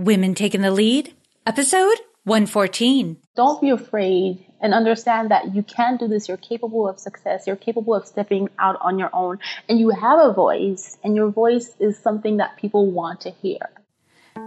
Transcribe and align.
Women 0.00 0.34
Taking 0.34 0.62
the 0.62 0.70
Lead, 0.70 1.12
episode 1.46 1.98
114. 2.24 3.18
Don't 3.36 3.60
be 3.60 3.68
afraid 3.68 4.46
and 4.58 4.72
understand 4.72 5.30
that 5.30 5.54
you 5.54 5.62
can 5.62 5.98
do 5.98 6.08
this. 6.08 6.26
You're 6.26 6.38
capable 6.38 6.88
of 6.88 6.98
success. 6.98 7.46
You're 7.46 7.56
capable 7.56 7.94
of 7.94 8.06
stepping 8.06 8.48
out 8.58 8.78
on 8.80 8.98
your 8.98 9.10
own. 9.12 9.40
And 9.68 9.78
you 9.78 9.90
have 9.90 10.18
a 10.18 10.32
voice, 10.32 10.96
and 11.04 11.14
your 11.14 11.28
voice 11.28 11.74
is 11.78 11.98
something 11.98 12.38
that 12.38 12.56
people 12.56 12.90
want 12.90 13.20
to 13.22 13.30
hear. 13.30 13.58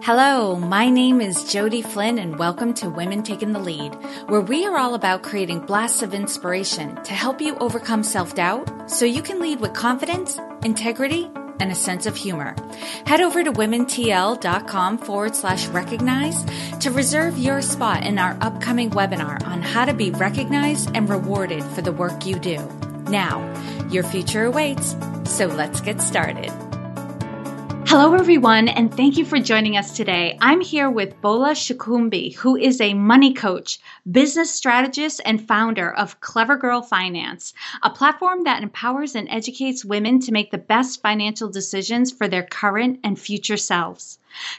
Hello, 0.02 0.56
my 0.56 0.90
name 0.90 1.22
is 1.22 1.44
Jody 1.44 1.84
Flynn, 1.84 2.18
and 2.18 2.40
welcome 2.40 2.74
to 2.74 2.90
Women 2.90 3.22
Taking 3.22 3.54
the 3.54 3.60
Lead, 3.60 3.94
where 4.30 4.42
we 4.42 4.66
are 4.66 4.80
all 4.80 4.96
about 4.96 5.22
creating 5.22 5.60
blasts 5.60 6.02
of 6.02 6.16
inspiration 6.16 6.96
to 7.04 7.14
help 7.14 7.40
you 7.40 7.56
overcome 7.58 8.02
self 8.02 8.34
doubt 8.34 8.90
so 8.90 9.06
you 9.06 9.22
can 9.22 9.40
lead 9.40 9.60
with 9.60 9.74
confidence, 9.74 10.40
integrity, 10.64 11.30
and 11.60 11.72
a 11.72 11.76
sense 11.76 12.06
of 12.06 12.16
humor. 12.16 12.56
Head 13.06 13.22
over 13.22 13.44
to 13.44 13.52
womentl.com 13.52 14.98
forward 14.98 15.36
slash 15.36 15.68
recognize 15.68 16.44
to 16.80 16.92
reserve 16.92 17.38
your 17.38 17.62
spot 17.62 18.06
in 18.06 18.18
our 18.18 18.38
upcoming 18.42 18.90
webinar 18.92 19.46
on 19.46 19.62
how 19.62 19.86
to 19.86 19.94
be 19.94 20.12
recognized 20.12 20.90
and 20.96 21.10
rewarded 21.10 21.64
for 21.64 21.82
the 21.82 21.92
work 21.92 22.26
you 22.26 22.40
do. 22.40 22.58
Now, 23.10 23.42
your 23.90 24.04
future 24.04 24.46
awaits, 24.46 24.96
so 25.26 25.48
let's 25.48 25.82
get 25.82 26.02
started. 26.02 26.52
Hello, 27.96 28.16
everyone, 28.16 28.70
and 28.70 28.92
thank 28.92 29.18
you 29.18 29.24
for 29.24 29.38
joining 29.38 29.78
us 29.78 29.96
today. 29.96 30.36
I'm 30.42 30.62
here 30.62 30.90
with 30.90 31.22
Bola 31.22 31.52
Sokunbi, 31.52 32.34
who 32.34 32.56
is 32.56 32.82
a 32.82 32.96
money 32.96 33.36
coach, 33.36 33.80
business 34.12 34.52
strategist, 34.52 35.22
and 35.24 35.48
founder 35.48 35.94
of 35.94 36.20
Clever 36.20 36.56
Girl 36.56 36.82
Finance, 36.82 37.54
a 37.84 37.92
platform 37.92 38.46
that 38.46 38.64
empowers 38.64 39.14
and 39.14 39.30
educates 39.30 39.86
women 39.86 40.20
to 40.22 40.32
make 40.32 40.50
the 40.50 40.58
best 40.58 41.04
financial 41.04 41.50
decisions 41.50 42.12
for 42.12 42.28
their 42.28 42.42
current 42.42 43.00
and 43.04 43.20
future 43.20 43.58
selves. 43.58 44.18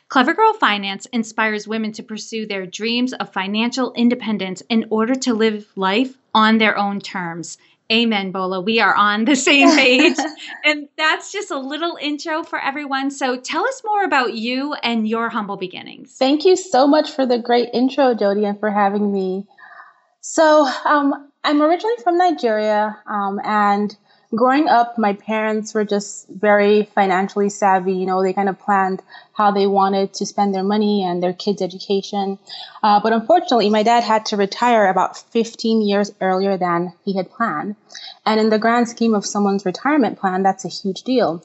Clever 0.09 0.35
Girl 0.35 0.53
Finance 0.53 1.07
inspires 1.07 1.67
women 1.67 1.91
to 1.95 2.05
pursue 2.05 2.47
their 2.47 2.67
dreams 2.67 3.13
of 3.15 3.33
financial 3.33 3.93
independence 3.95 4.63
in 4.69 4.87
order 4.91 5.17
to 5.17 5.35
live 5.35 5.67
life 5.75 6.17
on 6.33 6.59
their 6.59 6.79
own 6.79 7.01
terms 7.01 7.59
Amen, 7.93 8.33
Bola. 8.33 8.61
We 8.61 8.81
are 8.81 8.95
on 8.95 9.25
the 9.25 9.37
same 9.37 9.69
page. 9.77 10.17
and 10.65 10.89
that's 10.97 11.31
just 11.33 11.51
a 11.51 11.59
little 11.59 11.99
intro 12.01 12.43
for 12.43 12.59
everyone. 12.61 13.11
So 13.11 13.37
tell 13.37 13.67
us 13.67 13.83
more 13.85 14.05
about 14.05 14.35
you 14.35 14.75
and 14.83 15.07
your 15.07 15.29
humble 15.29 15.57
beginnings. 15.57 16.15
Thank 16.17 16.45
you 16.45 16.57
so 16.57 16.87
much 16.87 17.11
for 17.11 17.27
the 17.27 17.39
great 17.39 17.69
intro, 17.75 18.15
Jody, 18.15 18.45
and 18.45 18.59
for 18.59 18.71
having 18.71 19.13
me. 19.13 19.47
So 20.21 20.67
um, 20.87 21.31
I'm 21.45 21.61
originally 21.61 21.97
from 22.03 22.17
Nigeria, 22.17 22.99
um, 23.07 23.39
and 23.45 23.95
growing 24.37 24.69
up, 24.69 24.99
my 24.99 25.13
parents 25.15 25.75
were 25.75 25.85
just 25.85 26.29
very 26.29 26.85
financially 26.95 27.49
savvy. 27.49 27.95
You 27.95 28.07
know, 28.07 28.23
they 28.23 28.33
kind 28.33 28.49
of 28.49 28.59
planned 28.59 29.03
how 29.33 29.51
they 29.51 29.67
wanted 29.67 30.15
to 30.15 30.27
spend 30.27 30.55
their 30.55 30.63
money 30.63 31.03
and 31.03 31.23
their 31.23 31.33
kids' 31.33 31.63
education. 31.63 32.39
Uh, 32.83 33.01
but 33.01 33.13
unfortunately, 33.13 33.71
my 33.71 33.83
dad 33.83 34.03
had 34.03 34.27
to 34.27 34.37
retire 34.37 34.89
about 34.89 35.17
15 35.17 35.83
years 35.83 36.13
earlier 36.21 36.57
than 36.57 36.93
he 37.05 37.17
had 37.17 37.31
planned. 37.31 37.77
And 38.27 38.41
in 38.41 38.51
the 38.51 38.59
grand 38.59 38.89
scheme 38.89 39.15
of 39.15 39.27
someone's 39.27 39.65
retirement 39.65 40.19
plan, 40.19 40.43
that's 40.43 40.65
a 40.65 40.69
huge 40.69 41.03
deal. 41.03 41.45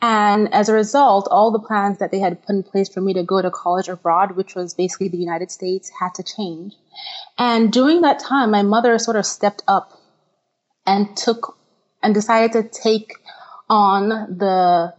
And 0.00 0.52
as 0.54 0.68
a 0.68 0.74
result, 0.74 1.26
all 1.30 1.50
the 1.50 1.58
plans 1.58 1.98
that 1.98 2.12
they 2.12 2.20
had 2.20 2.40
put 2.46 2.54
in 2.54 2.62
place 2.62 2.88
for 2.88 3.00
me 3.00 3.14
to 3.14 3.24
go 3.24 3.42
to 3.42 3.50
college 3.50 3.88
abroad, 3.88 4.36
which 4.36 4.54
was 4.54 4.74
basically 4.74 5.08
the 5.08 5.18
United 5.18 5.50
States, 5.50 5.90
had 6.00 6.14
to 6.14 6.22
change. 6.22 6.74
And 7.36 7.72
during 7.72 8.02
that 8.02 8.20
time, 8.20 8.52
my 8.52 8.62
mother 8.62 8.96
sort 8.98 9.16
of 9.16 9.26
stepped 9.26 9.62
up 9.66 9.92
and 10.86 11.16
took 11.16 11.57
and 12.02 12.14
decided 12.14 12.52
to 12.52 12.62
take 12.68 13.14
on 13.68 14.08
the 14.08 14.94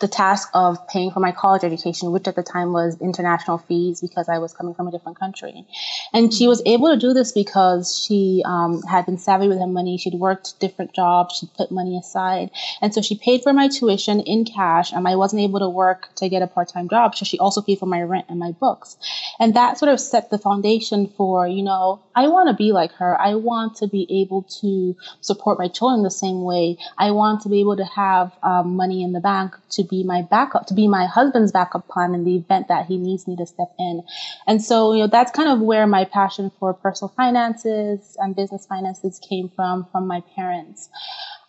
the 0.00 0.08
task 0.08 0.48
of 0.54 0.86
paying 0.86 1.10
for 1.10 1.18
my 1.18 1.32
college 1.32 1.64
education, 1.64 2.12
which 2.12 2.28
at 2.28 2.36
the 2.36 2.42
time 2.42 2.72
was 2.72 2.96
international 3.00 3.58
fees 3.58 4.00
because 4.00 4.28
I 4.28 4.38
was 4.38 4.52
coming 4.52 4.74
from 4.74 4.86
a 4.86 4.92
different 4.92 5.18
country. 5.18 5.66
And 6.12 6.32
she 6.32 6.46
was 6.46 6.62
able 6.66 6.88
to 6.90 6.96
do 6.96 7.12
this 7.12 7.32
because 7.32 7.98
she 7.98 8.42
um, 8.44 8.82
had 8.82 9.06
been 9.06 9.18
savvy 9.18 9.48
with 9.48 9.58
her 9.58 9.66
money. 9.66 9.98
She'd 9.98 10.14
worked 10.14 10.60
different 10.60 10.92
jobs. 10.92 11.38
She'd 11.38 11.52
put 11.54 11.72
money 11.72 11.98
aside. 11.98 12.50
And 12.80 12.94
so 12.94 13.02
she 13.02 13.16
paid 13.16 13.42
for 13.42 13.52
my 13.52 13.66
tuition 13.66 14.20
in 14.20 14.44
cash. 14.44 14.92
And 14.92 15.08
I 15.08 15.16
wasn't 15.16 15.42
able 15.42 15.58
to 15.58 15.68
work 15.68 16.14
to 16.16 16.28
get 16.28 16.42
a 16.42 16.46
part 16.46 16.68
time 16.68 16.88
job. 16.88 17.16
So 17.16 17.24
she 17.24 17.38
also 17.40 17.60
paid 17.60 17.80
for 17.80 17.86
my 17.86 18.02
rent 18.02 18.26
and 18.28 18.38
my 18.38 18.52
books. 18.52 18.96
And 19.40 19.54
that 19.54 19.78
sort 19.78 19.90
of 19.90 19.98
set 19.98 20.30
the 20.30 20.38
foundation 20.38 21.08
for, 21.16 21.48
you 21.48 21.64
know, 21.64 22.00
I 22.14 22.28
want 22.28 22.48
to 22.48 22.54
be 22.54 22.70
like 22.70 22.92
her. 22.92 23.20
I 23.20 23.34
want 23.34 23.76
to 23.76 23.88
be 23.88 24.06
able 24.22 24.42
to 24.60 24.96
support 25.22 25.58
my 25.58 25.66
children 25.66 26.04
the 26.04 26.10
same 26.10 26.42
way. 26.42 26.78
I 26.96 27.10
want 27.10 27.42
to 27.42 27.48
be 27.48 27.60
able 27.60 27.76
to 27.76 27.84
have 27.84 28.32
um, 28.44 28.76
money 28.76 29.02
in 29.02 29.12
the 29.12 29.20
bank 29.20 29.54
to 29.70 29.87
be 29.88 30.04
my 30.04 30.22
backup, 30.22 30.66
to 30.66 30.74
be 30.74 30.88
my 30.88 31.06
husband's 31.06 31.52
backup 31.52 31.88
plan 31.88 32.14
in 32.14 32.24
the 32.24 32.36
event 32.36 32.68
that 32.68 32.86
he 32.86 32.98
needs 32.98 33.26
me 33.26 33.36
to 33.36 33.46
step 33.46 33.72
in. 33.78 34.02
And 34.46 34.62
so, 34.62 34.92
you 34.92 35.00
know, 35.00 35.06
that's 35.06 35.32
kind 35.32 35.48
of 35.48 35.60
where 35.60 35.86
my 35.86 36.04
passion 36.04 36.50
for 36.58 36.74
personal 36.74 37.12
finances 37.16 38.16
and 38.20 38.36
business 38.36 38.66
finances 38.66 39.20
came 39.28 39.50
from, 39.54 39.86
from 39.90 40.06
my 40.06 40.22
parents. 40.34 40.88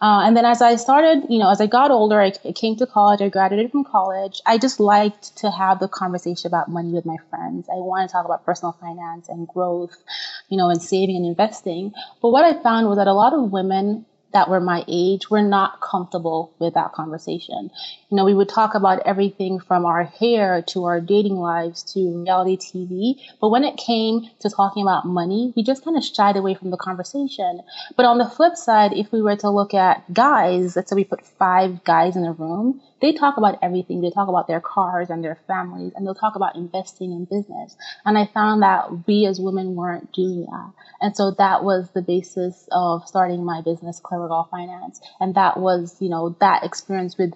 Uh, 0.01 0.21
and 0.23 0.37
then 0.37 0.45
as 0.45 0.61
I 0.61 0.77
started, 0.77 1.25
you 1.29 1.39
know, 1.39 1.51
as 1.51 1.59
I 1.59 1.67
got 1.67 1.91
older, 1.91 2.21
I, 2.21 2.31
I, 2.45 2.53
came 2.53 2.77
to 2.77 2.85
college, 2.85 3.21
I 3.21 3.27
graduated 3.27 3.71
from 3.71 3.83
college. 3.83 4.39
I 4.45 4.57
just 4.57 4.79
liked 4.79 5.35
to 5.39 5.51
have 5.51 5.79
the 5.79 5.89
conversation 5.89 6.47
about 6.47 6.69
money 6.69 6.93
with 6.93 7.05
my 7.05 7.17
friends. 7.29 7.67
I 7.69 7.75
want 7.75 8.09
to 8.09 8.13
talk 8.13 8.23
about 8.23 8.45
personal 8.45 8.71
finance 8.79 9.27
and 9.27 9.45
growth, 9.45 10.01
you 10.47 10.57
know, 10.57 10.69
and 10.69 10.81
saving 10.81 11.17
and 11.17 11.25
investing. 11.25 11.91
But 12.21 12.29
what 12.29 12.45
I 12.45 12.61
found 12.63 12.87
was 12.87 12.97
that 12.97 13.07
a 13.07 13.13
lot 13.13 13.33
of 13.33 13.51
women 13.51 14.05
that 14.31 14.49
were 14.49 14.61
my 14.61 14.85
age 14.87 15.29
were 15.29 15.41
not 15.41 15.81
comfortable 15.81 16.53
with 16.59 16.75
that 16.75 16.93
conversation. 16.93 17.71
You 18.09 18.15
know, 18.15 18.25
we 18.25 18.33
would 18.33 18.49
talk 18.49 18.73
about 18.73 19.05
everything 19.05 19.59
from 19.59 19.85
our 19.85 20.03
hair 20.03 20.63
to 20.69 20.85
our 20.85 20.99
dating 20.99 21.35
lives 21.35 21.83
to 21.93 22.23
reality 22.23 22.57
TV. 22.57 23.21
But 23.39 23.49
when 23.49 23.63
it 23.63 23.77
came 23.77 24.31
to 24.39 24.49
talking 24.49 24.81
about 24.81 25.05
money, 25.05 25.53
we 25.55 25.61
just 25.61 25.85
kind 25.85 25.95
of 25.95 26.03
shied 26.03 26.35
away 26.35 26.55
from 26.55 26.71
the 26.71 26.77
conversation. 26.77 27.61
But 27.95 28.07
on 28.07 28.17
the 28.17 28.25
flip 28.25 28.55
side, 28.55 28.93
if 28.93 29.11
we 29.11 29.21
were 29.21 29.35
to 29.35 29.51
look 29.51 29.75
at 29.75 30.11
guys, 30.11 30.75
let's 30.75 30.89
say 30.89 30.95
we 30.95 31.03
put 31.03 31.23
five 31.23 31.83
guys 31.83 32.15
in 32.15 32.25
a 32.25 32.33
room, 32.33 32.81
they 32.99 33.13
talk 33.13 33.37
about 33.37 33.59
everything. 33.61 34.01
They 34.01 34.09
talk 34.09 34.27
about 34.27 34.47
their 34.47 34.59
cars 34.59 35.11
and 35.11 35.23
their 35.23 35.39
families, 35.45 35.93
and 35.95 36.05
they'll 36.05 36.15
talk 36.15 36.35
about 36.35 36.55
investing 36.55 37.11
in 37.11 37.25
business. 37.25 37.77
And 38.05 38.17
I 38.17 38.25
found 38.25 38.63
that 38.63 39.07
we 39.07 39.27
as 39.27 39.39
women 39.39 39.75
weren't 39.75 40.11
doing 40.13 40.47
that. 40.49 40.71
And 40.99 41.15
so 41.15 41.35
that 41.37 41.63
was 41.63 41.89
the 41.91 42.01
basis 42.01 42.67
of 42.71 43.07
starting 43.07 43.45
my 43.45 43.61
business, 43.61 43.99
Clever 43.99 44.27
Girl 44.27 44.47
Finance. 44.49 44.99
And 45.19 45.35
that 45.35 45.59
was, 45.59 45.95
you 45.99 46.09
know, 46.09 46.35
that 46.39 46.63
experience 46.63 47.15
with 47.17 47.33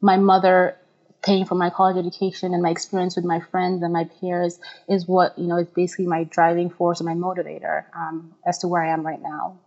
my 0.00 0.16
mother 0.16 0.76
paying 1.22 1.44
for 1.44 1.56
my 1.56 1.70
college 1.70 1.96
education 1.96 2.54
and 2.54 2.62
my 2.62 2.70
experience 2.70 3.16
with 3.16 3.24
my 3.24 3.40
friends 3.40 3.82
and 3.82 3.92
my 3.92 4.04
peers 4.04 4.60
is 4.88 5.08
what, 5.08 5.36
you 5.38 5.46
know, 5.46 5.56
is 5.58 5.66
basically 5.68 6.06
my 6.06 6.24
driving 6.24 6.70
force 6.70 7.00
and 7.00 7.08
my 7.08 7.14
motivator 7.14 7.84
um, 7.94 8.34
as 8.46 8.58
to 8.58 8.68
where 8.68 8.82
I 8.82 8.92
am 8.92 9.04
right 9.04 9.20
now. 9.20 9.58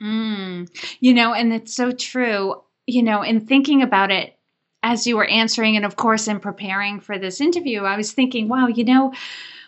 Mm, 0.00 0.70
you 1.00 1.14
know, 1.14 1.34
and 1.34 1.52
it's 1.52 1.74
so 1.74 1.90
true. 1.90 2.62
You 2.86 3.02
know, 3.02 3.22
in 3.22 3.40
thinking 3.46 3.82
about 3.82 4.10
it, 4.10 4.36
as 4.82 5.06
you 5.06 5.16
were 5.16 5.26
answering, 5.26 5.76
and 5.76 5.84
of 5.84 5.96
course, 5.96 6.28
in 6.28 6.38
preparing 6.38 7.00
for 7.00 7.18
this 7.18 7.40
interview, 7.40 7.82
I 7.82 7.96
was 7.96 8.12
thinking, 8.12 8.48
wow, 8.48 8.68
you 8.68 8.84
know, 8.84 9.12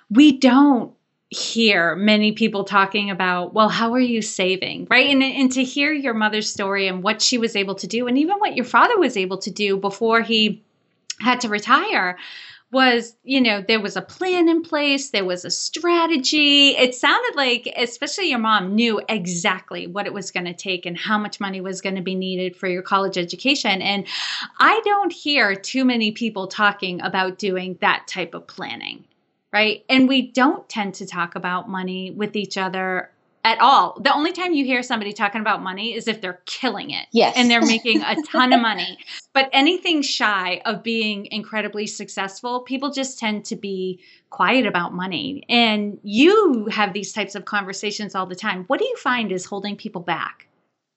we 0.09 0.39
don't 0.39 0.95
hear 1.31 1.95
many 1.95 2.33
people 2.33 2.65
talking 2.65 3.09
about, 3.09 3.55
well, 3.55 3.69
how 3.69 3.93
are 3.95 4.01
you 4.01 4.21
saving? 4.21 4.89
Right. 4.91 5.09
And, 5.11 5.23
and 5.23 5.51
to 5.53 5.63
hear 5.65 5.93
your 5.93 6.15
mother's 6.15 6.53
story 6.53 6.89
and 6.89 7.03
what 7.03 7.23
she 7.23 7.39
was 7.39 7.55
able 7.55 7.77
to 7.77 7.87
do, 7.87 8.07
and 8.09 8.19
even 8.19 8.39
what 8.39 8.57
your 8.57 8.65
father 8.65 8.99
was 8.99 9.17
able 9.17 9.39
to 9.39 9.51
do 9.51 9.77
before 9.77 10.23
he 10.23 10.63
had 11.21 11.41
to 11.41 11.49
retire 11.49 12.19
was, 12.73 13.17
you 13.25 13.41
know, 13.41 13.63
there 13.67 13.81
was 13.81 13.97
a 13.97 14.03
plan 14.03 14.49
in 14.49 14.63
place, 14.63 15.11
there 15.11 15.25
was 15.25 15.45
a 15.45 15.51
strategy. 15.51 16.71
It 16.71 16.95
sounded 16.95 17.35
like, 17.35 17.69
especially 17.77 18.31
your 18.31 18.39
mom, 18.39 18.75
knew 18.75 19.01
exactly 19.09 19.89
what 19.89 20.07
it 20.07 20.13
was 20.13 20.31
going 20.31 20.47
to 20.47 20.55
take 20.55 20.87
and 20.87 20.97
how 20.97 21.19
much 21.19 21.41
money 21.41 21.61
was 21.61 21.81
going 21.81 21.97
to 21.97 22.03
be 22.03 22.15
needed 22.15 22.57
for 22.57 22.69
your 22.69 22.83
college 22.83 23.19
education. 23.19 23.83
And 23.83 24.07
I 24.61 24.81
don't 24.85 25.13
hear 25.13 25.57
too 25.57 25.85
many 25.85 26.13
people 26.13 26.47
talking 26.47 27.01
about 27.01 27.39
doing 27.39 27.77
that 27.81 28.07
type 28.07 28.35
of 28.35 28.47
planning, 28.47 29.05
right? 29.53 29.85
And 29.89 30.09
we 30.09 30.31
don't 30.31 30.69
tend 30.69 30.95
to 30.95 31.07
talk 31.07 31.35
about 31.35 31.69
money 31.69 32.11
with 32.11 32.37
each 32.37 32.57
other 32.57 33.11
at 33.43 33.59
all. 33.61 33.99
The 34.01 34.15
only 34.15 34.33
time 34.33 34.53
you 34.53 34.65
hear 34.65 34.83
somebody 34.83 35.13
talking 35.13 35.41
about 35.41 35.63
money 35.63 35.95
is 35.95 36.07
if 36.07 36.21
they're 36.21 36.41
killing 36.45 36.91
it. 36.91 37.07
Yes. 37.13 37.35
And 37.37 37.51
they're 37.51 37.65
making 37.65 38.03
a 38.03 38.17
ton 38.31 38.53
of 38.53 38.61
money. 38.63 38.99
But 39.33 39.49
anything 39.53 40.03
shy 40.03 40.61
of 40.67 40.83
being 40.83 41.27
incredibly 41.27 41.87
successful, 41.87 42.61
people 42.61 42.91
just 42.91 43.19
tend 43.19 43.47
to 43.47 43.57
be 43.57 44.01
quiet 44.29 44.67
about 44.67 44.93
money. 44.93 45.45
And 45.49 45.99
you 46.03 46.67
have 46.71 46.93
these 46.93 47.13
types 47.13 47.35
of 47.35 47.47
conversations 47.47 48.15
all 48.15 48.27
the 48.27 48.37
time. 48.37 48.65
What 48.67 48.79
do 48.79 48.87
you 48.87 48.97
find 48.97 49.33
is 49.33 49.47
holding 49.47 49.77
people 49.77 50.03
back? 50.03 50.47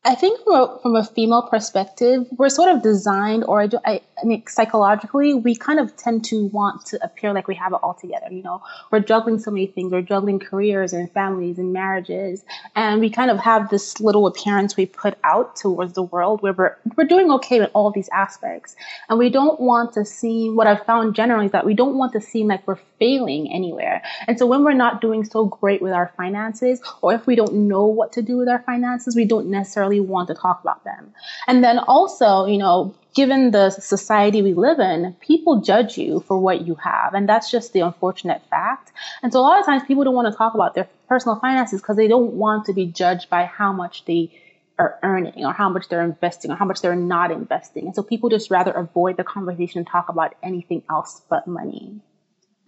I 0.05 0.15
think 0.15 0.43
from 0.43 0.53
a, 0.53 0.79
from 0.81 0.95
a 0.97 1.03
female 1.05 1.43
perspective, 1.43 2.27
we're 2.31 2.49
sort 2.49 2.69
of 2.69 2.81
designed, 2.81 3.45
or 3.45 3.61
I, 3.61 3.69
I, 3.85 4.01
I, 4.21 4.25
mean, 4.25 4.43
psychologically, 4.47 5.33
we 5.33 5.55
kind 5.55 5.79
of 5.79 5.95
tend 5.95 6.25
to 6.25 6.47
want 6.47 6.85
to 6.87 7.01
appear 7.01 7.31
like 7.31 7.47
we 7.47 7.55
have 7.55 7.71
it 7.71 7.79
all 7.81 7.93
together. 7.93 8.27
You 8.29 8.43
know, 8.43 8.61
we're 8.91 8.99
juggling 8.99 9.39
so 9.39 9.49
many 9.49 9.67
things. 9.67 9.93
We're 9.93 10.01
juggling 10.01 10.39
careers 10.39 10.91
and 10.91 11.09
families 11.13 11.57
and 11.57 11.71
marriages, 11.71 12.43
and 12.75 12.99
we 12.99 13.09
kind 13.09 13.31
of 13.31 13.39
have 13.39 13.69
this 13.69 14.01
little 14.01 14.27
appearance 14.27 14.75
we 14.75 14.87
put 14.87 15.17
out 15.23 15.55
towards 15.55 15.93
the 15.93 16.03
world 16.03 16.41
where 16.41 16.51
we're 16.51 16.77
we're 16.97 17.05
doing 17.05 17.31
okay 17.31 17.61
with 17.61 17.71
all 17.73 17.89
these 17.89 18.09
aspects, 18.09 18.75
and 19.07 19.17
we 19.17 19.29
don't 19.29 19.61
want 19.61 19.93
to 19.93 20.03
seem. 20.03 20.57
What 20.57 20.67
I've 20.67 20.85
found 20.85 21.15
generally 21.15 21.45
is 21.45 21.53
that 21.53 21.65
we 21.65 21.75
don't 21.75 21.97
want 21.97 22.11
to 22.11 22.19
seem 22.19 22.49
like 22.49 22.67
we're 22.67 22.79
failing 22.99 23.49
anywhere. 23.53 24.01
And 24.27 24.37
so 24.37 24.45
when 24.47 24.65
we're 24.65 24.73
not 24.73 24.99
doing 24.99 25.23
so 25.23 25.45
great 25.45 25.81
with 25.81 25.93
our 25.93 26.11
finances, 26.17 26.81
or 27.01 27.13
if 27.13 27.25
we 27.25 27.35
don't 27.35 27.53
know 27.53 27.85
what 27.85 28.11
to 28.13 28.21
do 28.21 28.35
with 28.35 28.49
our 28.49 28.63
finances, 28.63 29.15
we 29.15 29.23
don't 29.23 29.47
necessarily 29.47 29.92
want 29.99 30.27
to 30.29 30.33
talk 30.33 30.61
about 30.61 30.83
them. 30.83 31.13
And 31.47 31.63
then 31.63 31.79
also, 31.79 32.45
you 32.45 32.57
know, 32.57 32.95
given 33.15 33.51
the 33.51 33.69
society 33.69 34.41
we 34.41 34.53
live 34.53 34.79
in, 34.79 35.15
people 35.19 35.61
judge 35.61 35.97
you 35.97 36.21
for 36.21 36.39
what 36.39 36.65
you 36.65 36.75
have. 36.75 37.13
And 37.13 37.27
that's 37.29 37.51
just 37.51 37.73
the 37.73 37.81
unfortunate 37.81 38.41
fact. 38.49 38.91
And 39.21 39.31
so 39.31 39.39
a 39.39 39.41
lot 39.41 39.59
of 39.59 39.65
times 39.65 39.83
people 39.87 40.03
don't 40.03 40.15
want 40.15 40.31
to 40.31 40.37
talk 40.37 40.53
about 40.53 40.75
their 40.75 40.89
personal 41.07 41.39
finances 41.39 41.81
because 41.81 41.97
they 41.97 42.07
don't 42.07 42.33
want 42.33 42.65
to 42.65 42.73
be 42.73 42.85
judged 42.87 43.29
by 43.29 43.45
how 43.45 43.71
much 43.71 44.05
they 44.05 44.31
are 44.79 44.99
earning 45.03 45.45
or 45.45 45.53
how 45.53 45.69
much 45.69 45.87
they're 45.89 46.03
investing 46.03 46.51
or 46.51 46.55
how 46.55 46.65
much 46.65 46.81
they're 46.81 46.95
not 46.95 47.31
investing. 47.31 47.85
And 47.85 47.95
so 47.95 48.01
people 48.01 48.29
just 48.29 48.49
rather 48.49 48.71
avoid 48.71 49.17
the 49.17 49.23
conversation 49.23 49.79
and 49.79 49.87
talk 49.87 50.09
about 50.09 50.35
anything 50.41 50.83
else 50.89 51.21
but 51.29 51.47
money. 51.47 52.01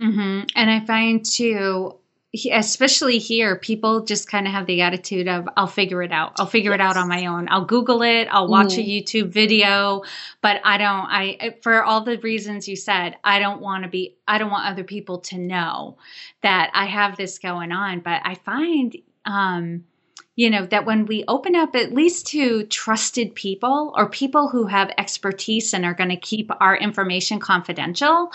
Mm-hmm. 0.01 0.43
And 0.55 0.69
I 0.69 0.85
find 0.85 1.25
too, 1.25 1.97
especially 2.51 3.17
here, 3.17 3.55
people 3.55 4.03
just 4.03 4.29
kind 4.29 4.47
of 4.47 4.53
have 4.53 4.65
the 4.65 4.81
attitude 4.81 5.27
of, 5.27 5.47
I'll 5.55 5.67
figure 5.67 6.03
it 6.03 6.11
out. 6.11 6.33
I'll 6.39 6.45
figure 6.45 6.71
yes. 6.71 6.79
it 6.79 6.81
out 6.81 6.97
on 6.97 7.07
my 7.07 7.25
own. 7.25 7.47
I'll 7.49 7.65
Google 7.65 8.01
it. 8.01 8.27
I'll 8.31 8.47
watch 8.47 8.73
mm. 8.73 8.79
a 8.79 8.87
YouTube 8.87 9.29
video, 9.29 10.03
but 10.41 10.61
I 10.63 10.77
don't, 10.77 11.07
I, 11.09 11.55
for 11.61 11.83
all 11.83 12.03
the 12.03 12.17
reasons 12.19 12.67
you 12.67 12.75
said, 12.75 13.15
I 13.23 13.39
don't 13.39 13.61
want 13.61 13.83
to 13.83 13.89
be, 13.89 14.17
I 14.27 14.37
don't 14.37 14.51
want 14.51 14.69
other 14.69 14.83
people 14.83 15.19
to 15.19 15.37
know 15.37 15.97
that 16.41 16.71
I 16.73 16.85
have 16.85 17.17
this 17.17 17.39
going 17.39 17.71
on. 17.71 17.99
But 17.99 18.21
I 18.23 18.35
find, 18.35 18.95
um, 19.25 19.85
you 20.35 20.49
know, 20.49 20.65
that 20.65 20.85
when 20.85 21.05
we 21.05 21.23
open 21.27 21.55
up 21.55 21.75
at 21.75 21.93
least 21.93 22.27
to 22.27 22.65
trusted 22.65 23.35
people 23.35 23.93
or 23.95 24.09
people 24.09 24.49
who 24.49 24.67
have 24.67 24.91
expertise 24.97 25.73
and 25.73 25.85
are 25.85 25.93
going 25.93 26.09
to 26.09 26.17
keep 26.17 26.51
our 26.59 26.75
information 26.75 27.39
confidential, 27.39 28.31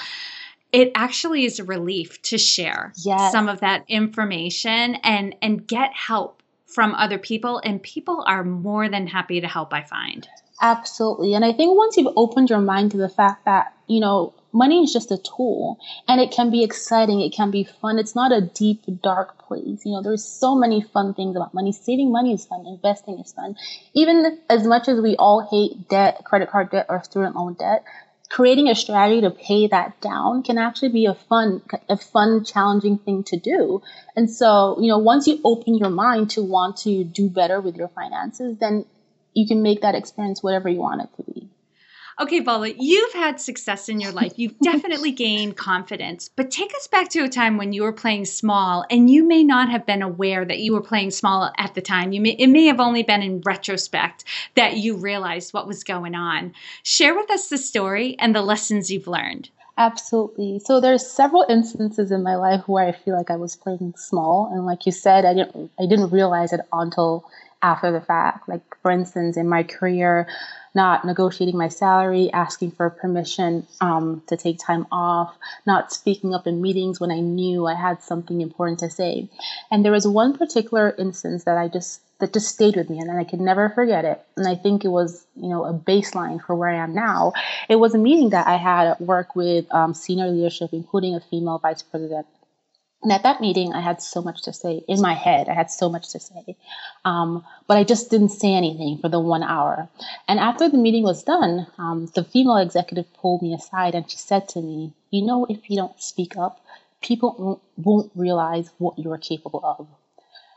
it 0.73 0.93
actually 0.95 1.45
is 1.45 1.59
a 1.59 1.65
relief 1.65 2.21
to 2.23 2.39
share 2.39 2.93
yes. 3.05 3.33
some 3.33 3.49
of 3.49 3.61
that 3.61 3.85
information 3.89 4.97
and 4.97 5.35
and 5.43 5.67
get 5.67 5.93
help 5.93 6.43
from 6.67 6.95
other 6.95 7.19
people 7.19 7.61
and 7.65 7.83
people 7.83 8.23
are 8.27 8.45
more 8.45 8.89
than 8.89 9.07
happy 9.07 9.41
to 9.41 9.49
help 9.49 9.73
i 9.73 9.83
find. 9.83 10.29
Absolutely. 10.63 11.35
And 11.35 11.45
i 11.45 11.53
think 11.53 11.77
once 11.77 11.97
you've 11.97 12.13
opened 12.17 12.51
your 12.51 12.61
mind 12.61 12.93
to 12.93 12.97
the 12.97 13.09
fact 13.09 13.45
that 13.45 13.75
you 13.87 14.01
know 14.01 14.35
money 14.53 14.83
is 14.83 14.93
just 14.93 15.11
a 15.13 15.19
tool 15.19 15.79
and 16.09 16.21
it 16.21 16.33
can 16.33 16.51
be 16.51 16.65
exciting 16.65 17.21
it 17.21 17.33
can 17.33 17.53
be 17.53 17.63
fun 17.63 18.01
it's 18.01 18.17
not 18.17 18.33
a 18.33 18.41
deep 18.41 18.83
dark 19.03 19.39
place. 19.47 19.85
You 19.85 19.93
know 19.93 20.03
there's 20.03 20.25
so 20.25 20.55
many 20.55 20.81
fun 20.81 21.15
things 21.15 21.35
about 21.35 21.55
money. 21.55 21.73
Saving 21.73 22.13
money 22.13 22.35
is 22.35 22.47
fun 22.47 22.67
investing 22.67 23.19
is 23.19 23.33
fun. 23.33 23.57
Even 23.95 24.39
as 24.49 24.67
much 24.67 24.89
as 24.89 25.01
we 25.01 25.17
all 25.17 25.47
hate 25.51 25.89
debt 25.89 26.23
credit 26.25 26.51
card 26.51 26.71
debt 26.71 26.87
or 26.89 27.03
student 27.03 27.35
loan 27.35 27.55
debt 27.55 27.85
creating 28.31 28.69
a 28.69 28.75
strategy 28.77 29.21
to 29.21 29.31
pay 29.31 29.67
that 29.67 30.01
down 30.01 30.43
can 30.43 30.57
actually 30.57 30.89
be 30.89 31.05
a 31.05 31.15
fun, 31.15 31.61
a 31.89 31.97
fun, 31.97 32.45
challenging 32.45 32.97
thing 32.97 33.25
to 33.25 33.37
do. 33.37 33.83
And 34.15 34.31
so, 34.31 34.79
you 34.81 34.89
know, 34.89 34.99
once 34.99 35.27
you 35.27 35.41
open 35.45 35.75
your 35.75 35.91
mind 35.91 36.31
to 36.31 36.43
want 36.43 36.77
to 36.79 37.03
do 37.03 37.29
better 37.29 37.61
with 37.61 37.77
your 37.77 37.89
finances, 37.89 38.57
then 38.59 38.87
you 39.35 39.49
can 39.49 39.63
make 39.63 39.83
that 39.83 39.97
experience 39.97 40.43
whatever 40.43 40.69
you 40.69 40.79
want 40.79 41.03
it 41.03 41.09
to 41.17 41.33
be. 41.33 41.49
Okay, 42.19 42.41
Bola, 42.41 42.69
you've 42.77 43.13
had 43.13 43.41
success 43.41 43.89
in 43.89 44.01
your 44.01 44.13
life. 44.13 44.33
You've 44.37 44.59
definitely 44.59 45.13
gained 45.13 45.57
confidence. 45.57 46.29
But 46.35 46.51
take 46.51 46.75
us 46.75 46.87
back 46.87 47.09
to 47.11 47.25
a 47.25 47.29
time 47.29 47.57
when 47.57 47.73
you 47.73 47.83
were 47.83 47.93
playing 47.93 48.25
small 48.25 48.85
and 48.91 49.09
you 49.09 49.27
may 49.27 49.45
not 49.45 49.71
have 49.71 49.87
been 49.87 50.03
aware 50.03 50.45
that 50.45 50.59
you 50.59 50.73
were 50.73 50.83
playing 50.83 51.13
small 51.13 51.51
at 51.57 51.75
the 51.75 51.81
time. 51.81 52.13
You 52.13 52.21
may, 52.21 52.31
it 52.31 52.49
may 52.49 52.67
have 52.67 52.81
only 52.81 53.03
been 53.03 53.23
in 53.23 53.41
retrospect 53.43 54.25
that 54.57 54.77
you 54.77 54.97
realized 54.97 55.55
what 55.55 55.67
was 55.67 55.85
going 55.85 56.15
on. 56.15 56.55
Share 56.83 57.15
with 57.15 57.31
us 57.31 57.49
the 57.49 57.59
story 57.59 58.17
and 58.19 58.35
the 58.35 58.43
lessons 58.43 58.91
you've 58.91 59.09
learned. 59.09 59.51
Absolutely. 59.79 60.59
So 60.59 60.79
there's 60.79 61.07
several 61.07 61.47
instances 61.49 62.13
in 62.13 62.23
my 62.23 62.37
life 62.37 62.69
where 62.69 62.87
I 62.87 62.93
feel 62.93 63.17
like 63.17 63.31
I 63.31 63.37
was 63.37 63.57
playing 63.57 63.95
small 63.97 64.51
and 64.53 64.67
like 64.67 64.85
you 64.85 64.93
said 64.93 65.25
I 65.25 65.33
didn't 65.33 65.71
I 65.79 65.87
didn't 65.87 66.11
realize 66.11 66.53
it 66.53 66.61
until 66.71 67.25
after 67.63 67.91
the 67.91 68.03
fact. 68.03 68.47
Like 68.47 68.61
for 68.83 68.91
instance 68.91 69.39
in 69.39 69.49
my 69.49 69.63
career 69.63 70.29
not 70.75 71.05
negotiating 71.05 71.57
my 71.57 71.69
salary, 71.69 72.33
asking 72.33 72.73
for 72.73 72.91
permission 72.91 73.67
um, 73.81 74.23
to 74.29 74.37
take 74.37 74.59
time 74.59 74.87
off, 74.93 75.37
not 75.67 75.93
speaking 75.93 76.35
up 76.35 76.47
in 76.47 76.63
meetings 76.63 77.01
when 77.01 77.11
I 77.11 77.21
knew 77.21 77.67
I 77.67 77.75
had 77.75 78.03
something 78.03 78.41
important 78.41 78.81
to 78.81 78.91
say. 78.91 79.29
And 79.71 79.85
there 79.85 79.93
was 79.93 80.07
one 80.07 80.37
particular 80.37 80.95
instance 80.97 81.45
that 81.45 81.59
I 81.59 81.69
just 81.69 82.01
that 82.21 82.35
just 82.35 82.49
stayed 82.49 82.77
with 82.77 82.91
me 82.91 82.99
and 82.99 83.11
I 83.11 83.25
could 83.25 83.41
never 83.41 83.71
forget 83.71 84.05
it. 84.05 84.23
And 84.37 84.47
I 84.47 84.55
think 84.55 84.85
it 84.85 84.89
was, 84.89 85.27
you 85.37 85.49
know, 85.49 85.65
a 85.65 85.73
baseline 85.73 86.45
for 86.45 86.55
where 86.55 86.69
I 86.69 86.77
am 86.77 86.95
now. 86.95 87.33
It 87.67 87.77
was 87.77 87.95
a 87.95 87.99
meeting 87.99 88.31
that 88.31 88.47
I 88.47 88.57
had 88.57 88.87
at 88.89 89.01
work 89.01 89.35
with 89.35 89.65
um, 89.73 89.95
senior 89.95 90.29
leadership, 90.29 90.71
including 90.73 91.15
a 91.15 91.21
female 91.21 91.59
vice 91.59 91.83
president 91.83 92.27
and 93.03 93.13
at 93.13 93.23
that 93.23 93.41
meeting, 93.41 93.73
I 93.73 93.81
had 93.81 94.03
so 94.03 94.21
much 94.21 94.43
to 94.43 94.53
say 94.53 94.85
in 94.87 95.01
my 95.01 95.15
head. 95.15 95.49
I 95.49 95.55
had 95.55 95.71
so 95.71 95.89
much 95.89 96.11
to 96.11 96.21
say. 96.21 96.57
Um, 97.05 97.45
but 97.67 97.79
I 97.79 97.85
just 97.85 98.11
didn't 98.11 98.29
say 98.29 98.55
anything 98.55 98.99
for 98.99 99.09
the 99.09 99.19
one 99.19 99.43
hour. 99.43 99.89
And 100.29 100.39
after 100.39 100.69
the 100.69 100.77
meeting 100.77 101.03
was 101.03 101.23
done, 101.23 101.67
um, 101.79 102.11
the 102.15 102.25
female 102.25 102.59
executive 102.59 103.11
pulled 103.15 103.41
me 103.41 103.55
aside 103.55 103.95
and 103.95 104.11
she 104.11 104.19
said 104.19 104.49
to 104.51 104.61
me, 104.61 104.93
You 105.11 105.25
know, 105.25 105.47
if 105.49 105.71
you 105.71 105.77
don't 105.77 106.01
speak 106.01 106.37
up, 106.37 106.61
people 107.01 107.63
won't, 107.79 108.13
realize 108.15 108.71
what 108.77 108.99
you're 108.99 109.17
capable 109.17 109.65
of. 109.65 109.87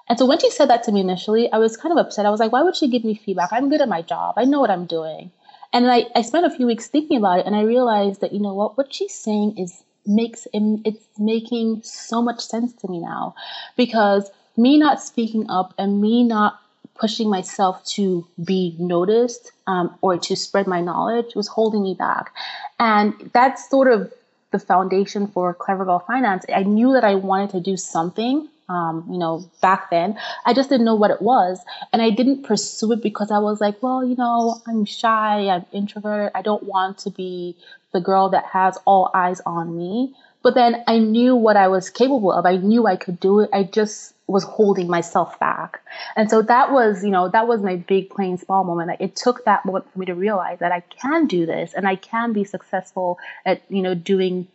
And 0.10 0.20
so 0.20 0.26
when 0.26 0.40
she 0.40 0.50
said 0.50 0.70
that 0.70 0.84
to 0.84 0.92
me 0.92 1.00
initially, 1.00 1.50
I 1.50 1.60
was 1.60 1.78
kind 1.78 1.98
of 1.98 2.06
upset. 2.06 2.26
I 2.26 2.30
was 2.30 2.42
like, 2.42 2.52
Why 2.52 2.64
would 2.64 2.76
she 2.76 2.90
give 2.90 3.06
me 3.06 3.16
feedback? 3.16 3.54
I'm 3.54 3.70
good 3.70 3.80
at 3.80 3.88
my 3.88 4.02
job, 4.02 4.34
I 4.36 4.44
know 4.44 4.60
what 4.60 4.70
I'm 4.70 4.86
doing. 4.86 5.32
And 5.72 5.90
I, 5.90 6.08
I 6.14 6.22
spent 6.24 6.46
a 6.46 6.52
few 6.52 6.68
weeks 6.68 6.88
thinking 6.88 7.18
about 7.18 7.40
it 7.40 7.46
and 7.46 7.56
I 7.56 7.62
realized 7.62 8.20
that, 8.20 8.34
you 8.34 8.42
know 8.42 8.54
what, 8.54 8.78
what 8.78 8.94
she's 8.94 9.16
saying 9.16 9.58
is 9.58 9.84
makes 10.06 10.48
it's 10.54 11.06
making 11.18 11.82
so 11.84 12.22
much 12.22 12.42
sense 12.42 12.74
to 12.74 12.88
me 12.90 13.00
now 13.00 13.36
because 13.78 14.30
me 14.58 14.78
not 14.78 15.02
speaking 15.02 15.50
up 15.50 15.74
and 15.78 16.02
me 16.02 16.24
not 16.24 16.60
pushing 16.96 17.30
myself 17.30 17.84
to 17.86 18.28
be 18.44 18.76
noticed 18.78 19.52
um, 19.66 19.96
or 20.02 20.18
to 20.18 20.36
spread 20.36 20.68
my 20.68 20.82
knowledge 20.82 21.36
was 21.36 21.48
holding 21.48 21.82
me 21.84 21.94
back 21.94 22.34
and 22.80 23.32
that's 23.34 23.70
sort 23.70 23.92
of 23.92 24.12
the 24.52 24.60
foundation 24.60 25.26
for 25.28 25.54
clever 25.54 25.86
girl 25.86 26.00
finance 26.00 26.46
i 26.54 26.64
knew 26.64 26.94
that 26.94 27.04
i 27.04 27.16
wanted 27.16 27.50
to 27.50 27.60
do 27.60 27.76
something 27.76 28.48
um, 28.70 29.06
you 29.10 29.18
know, 29.18 29.46
back 29.62 29.90
then. 29.90 30.18
I 30.46 30.54
just 30.54 30.70
didn't 30.70 30.86
know 30.86 30.96
what 30.96 31.12
it 31.12 31.22
was. 31.22 31.60
And 31.92 32.02
I 32.02 32.10
didn't 32.10 32.44
pursue 32.44 32.94
it 32.94 33.04
because 33.04 33.32
I 33.32 33.40
was 33.40 33.62
like, 33.62 33.82
well, 33.84 34.06
you 34.06 34.16
know, 34.16 34.62
I'm 34.66 34.86
shy, 34.86 35.48
I'm 35.50 35.66
introverted, 35.72 36.32
I 36.34 36.42
don't 36.42 36.64
want 36.64 36.98
to 37.00 37.10
be 37.10 37.56
the 37.94 38.02
girl 38.02 38.30
that 38.30 38.46
has 38.46 38.78
all 38.86 39.10
eyes 39.14 39.42
on 39.46 39.78
me. 39.78 40.16
But 40.42 40.56
then 40.56 40.84
I 40.88 41.00
knew 41.00 41.36
what 41.36 41.56
I 41.56 41.70
was 41.70 41.90
capable 41.90 42.32
of. 42.32 42.46
I 42.46 42.58
knew 42.58 42.86
I 42.86 42.98
could 42.98 43.20
do 43.20 43.40
it. 43.40 43.50
I 43.54 43.64
just 43.64 44.14
was 44.28 44.44
holding 44.44 44.88
myself 44.88 45.40
back. 45.40 45.82
And 46.16 46.30
so 46.30 46.42
that 46.42 46.72
was, 46.72 47.04
you 47.04 47.12
know, 47.12 47.30
that 47.30 47.48
was 47.48 47.62
my 47.62 47.78
big 47.78 48.10
playing 48.10 48.38
small 48.38 48.64
moment. 48.64 48.92
It 49.00 49.16
took 49.16 49.46
that 49.46 49.66
moment 49.66 49.92
for 49.92 50.00
me 50.00 50.06
to 50.08 50.16
realize 50.16 50.60
that 50.60 50.72
I 50.72 50.82
can 50.82 51.28
do 51.28 51.46
this 51.46 51.74
and 51.74 51.88
I 51.88 51.96
can 51.96 52.34
be 52.34 52.44
successful 52.44 53.20
at, 53.46 53.62
you 53.70 53.82
know, 53.82 53.96
doing 53.96 54.48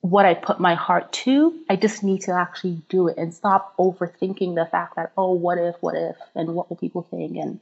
what 0.00 0.26
I 0.26 0.34
put 0.34 0.60
my 0.60 0.74
heart 0.74 1.12
to. 1.24 1.58
I 1.68 1.76
just 1.76 2.02
need 2.02 2.22
to 2.22 2.32
actually 2.32 2.82
do 2.88 3.08
it 3.08 3.16
and 3.18 3.34
stop 3.34 3.76
overthinking 3.76 4.54
the 4.54 4.66
fact 4.70 4.96
that, 4.96 5.12
oh, 5.16 5.32
what 5.32 5.58
if, 5.58 5.76
what 5.80 5.96
if, 5.96 6.16
and 6.34 6.54
what 6.54 6.70
will 6.70 6.76
people 6.76 7.02
think? 7.02 7.36
And 7.36 7.60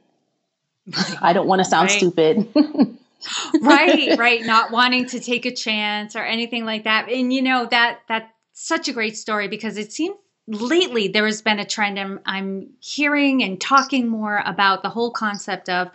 I 1.21 1.33
don't 1.33 1.47
want 1.47 1.59
to 1.59 1.65
sound 1.65 1.89
right. 1.89 1.97
stupid. 1.97 2.53
right, 3.61 4.15
right. 4.17 4.45
Not 4.45 4.71
wanting 4.71 5.07
to 5.07 5.19
take 5.19 5.45
a 5.45 5.53
chance 5.53 6.15
or 6.15 6.23
anything 6.23 6.65
like 6.65 6.83
that. 6.83 7.09
And 7.09 7.33
you 7.33 7.41
know, 7.41 7.65
that 7.65 7.99
that's 8.07 8.31
such 8.53 8.87
a 8.87 8.93
great 8.93 9.15
story 9.15 9.47
because 9.47 9.77
it 9.77 9.93
seems 9.93 10.15
lately 10.47 11.09
there 11.09 11.25
has 11.25 11.41
been 11.41 11.59
a 11.59 11.65
trend 11.65 11.99
I'm, 11.99 12.19
I'm 12.25 12.69
hearing 12.79 13.43
and 13.43 13.59
talking 13.59 14.07
more 14.07 14.41
about 14.45 14.81
the 14.81 14.89
whole 14.89 15.11
concept 15.11 15.69
of 15.69 15.89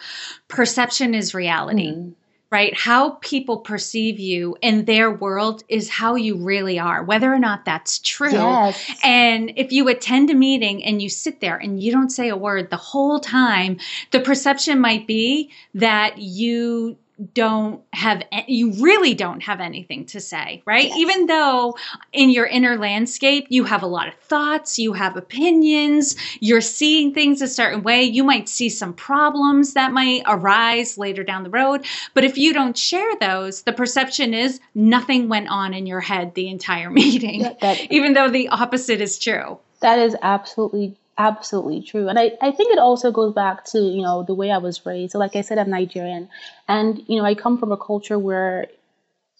perception 0.49 1.14
is 1.14 1.35
reality 1.35 1.91
mm. 1.91 2.12
right 2.50 2.76
how 2.76 3.12
people 3.23 3.59
perceive 3.59 4.21
you 4.21 4.57
in 4.61 4.85
their 4.85 5.11
world 5.11 5.64
is 5.69 5.88
how 5.88 6.17
you 6.17 6.37
really 6.37 6.79
are 6.79 7.02
whether 7.02 7.33
or 7.33 7.38
not 7.38 7.64
that's 7.64 7.99
true 7.99 8.31
yes. 8.31 9.00
and 9.02 9.52
if 9.57 9.73
you 9.73 9.88
attend 9.88 10.29
a 10.29 10.35
meeting 10.35 10.85
and 10.85 11.00
you 11.00 11.09
sit 11.09 11.41
there 11.41 11.57
and 11.57 11.83
you 11.83 11.91
don't 11.91 12.11
say 12.11 12.29
a 12.29 12.37
word 12.37 12.69
the 12.69 12.76
whole 12.76 13.21
time 13.21 13.79
the 14.11 14.21
perception 14.21 14.79
might 14.79 15.07
be 15.07 15.50
that 15.75 16.19
you 16.19 16.99
don't 17.35 17.83
have 17.93 18.23
you 18.47 18.73
really 18.83 19.14
don't 19.14 19.43
have 19.43 19.61
anything 19.61 20.05
to 20.07 20.21
say 20.21 20.62
right? 20.64 20.88
Yes. 20.88 20.97
even 20.97 21.26
though 21.26 21.76
in 22.12 22.31
your 22.31 22.47
inner 22.47 22.76
landscape 22.76 23.47
you 23.49 23.64
have 23.64 23.83
a 23.83 23.87
lot 23.87 24.09
of 24.09 24.14
thoughts 24.14 24.79
you 24.79 24.93
have 24.93 25.17
opinions 25.17 26.17
you're 26.41 26.61
seeing 26.61 27.12
things 27.14 27.43
a 27.43 27.49
certain 27.49 27.83
way 27.83 28.02
you 28.02 28.25
might 28.25 28.49
see 28.49 28.69
some 28.69 28.93
problems 28.95 29.75
that 29.75 29.93
might 29.93 30.23
arise 30.26 30.99
later 30.99 31.23
down 31.23 31.43
the 31.43 31.50
road. 31.50 31.85
But 32.14 32.25
if 32.25 32.37
you 32.38 32.52
don't 32.52 32.76
share 32.76 33.17
those 33.21 33.62
the 33.62 33.73
perception 33.73 34.35
is 34.35 34.61
nothing 34.75 35.29
went 35.29 35.49
on 35.49 35.75
in 35.75 35.87
your 35.87 36.00
head 36.00 36.35
the 36.35 36.49
entire 36.49 36.91
meeting 37.02 37.43
yeah, 37.43 37.55
that, 37.61 37.93
even 37.93 38.14
though 38.14 38.29
the 38.29 38.49
opposite 38.49 39.00
is 39.00 39.19
true. 39.19 39.59
That 39.81 39.99
is 39.99 40.17
absolutely 40.23 40.97
absolutely 41.19 41.83
true. 41.83 42.09
And 42.09 42.19
I, 42.19 42.33
I 42.40 42.50
think 42.50 42.73
it 42.73 42.78
also 42.78 43.11
goes 43.11 43.33
back 43.35 43.64
to, 43.66 43.78
you 43.78 44.02
know, 44.02 44.23
the 44.23 44.35
way 44.35 44.50
I 44.50 44.59
was 44.59 44.85
raised. 44.87 45.12
So 45.12 45.19
like 45.19 45.37
I 45.37 45.40
said, 45.42 45.59
I'm 45.59 45.71
Nigerian. 45.71 46.28
And, 46.69 47.02
you 47.07 47.16
know, 47.16 47.25
I 47.25 47.35
come 47.35 47.59
from 47.59 47.73
a 47.73 47.76
culture 47.76 48.19
where 48.19 48.66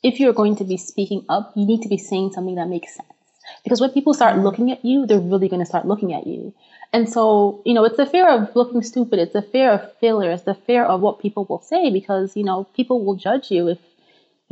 if 0.03 0.19
you're 0.21 0.33
going 0.33 0.57
to 0.57 0.65
be 0.65 0.77
speaking 0.77 1.25
up, 1.29 1.53
you 1.55 1.65
need 1.65 1.83
to 1.83 1.89
be 1.89 1.99
saying 1.99 2.33
something 2.33 2.57
that 2.57 2.69
makes 2.69 2.95
sense. 2.95 3.09
Because 3.65 3.81
when 3.81 3.91
people 3.91 4.15
start 4.15 4.39
looking 4.39 4.71
at 4.71 4.85
you, 4.85 5.07
they're 5.07 5.19
really 5.19 5.49
going 5.49 5.61
to 5.61 5.67
start 5.67 5.87
looking 5.87 6.13
at 6.15 6.27
you. 6.27 6.55
And 6.93 7.09
so, 7.09 7.63
you 7.65 7.75
know, 7.75 7.85
it's 7.85 7.97
the 7.97 8.07
fear 8.07 8.29
of 8.29 8.55
looking 8.55 8.83
stupid. 8.83 9.19
It's 9.19 9.33
the 9.33 9.43
fear 9.43 9.71
of 9.71 9.97
failure. 9.99 10.31
It's 10.31 10.43
the 10.43 10.55
fear 10.55 10.85
of 10.85 11.01
what 11.01 11.21
people 11.21 11.47
will 11.49 11.63
say 11.63 11.91
because, 11.91 12.37
you 12.37 12.45
know, 12.45 12.65
people 12.77 13.05
will 13.05 13.15
judge 13.15 13.51
you 13.51 13.69
if 13.69 13.79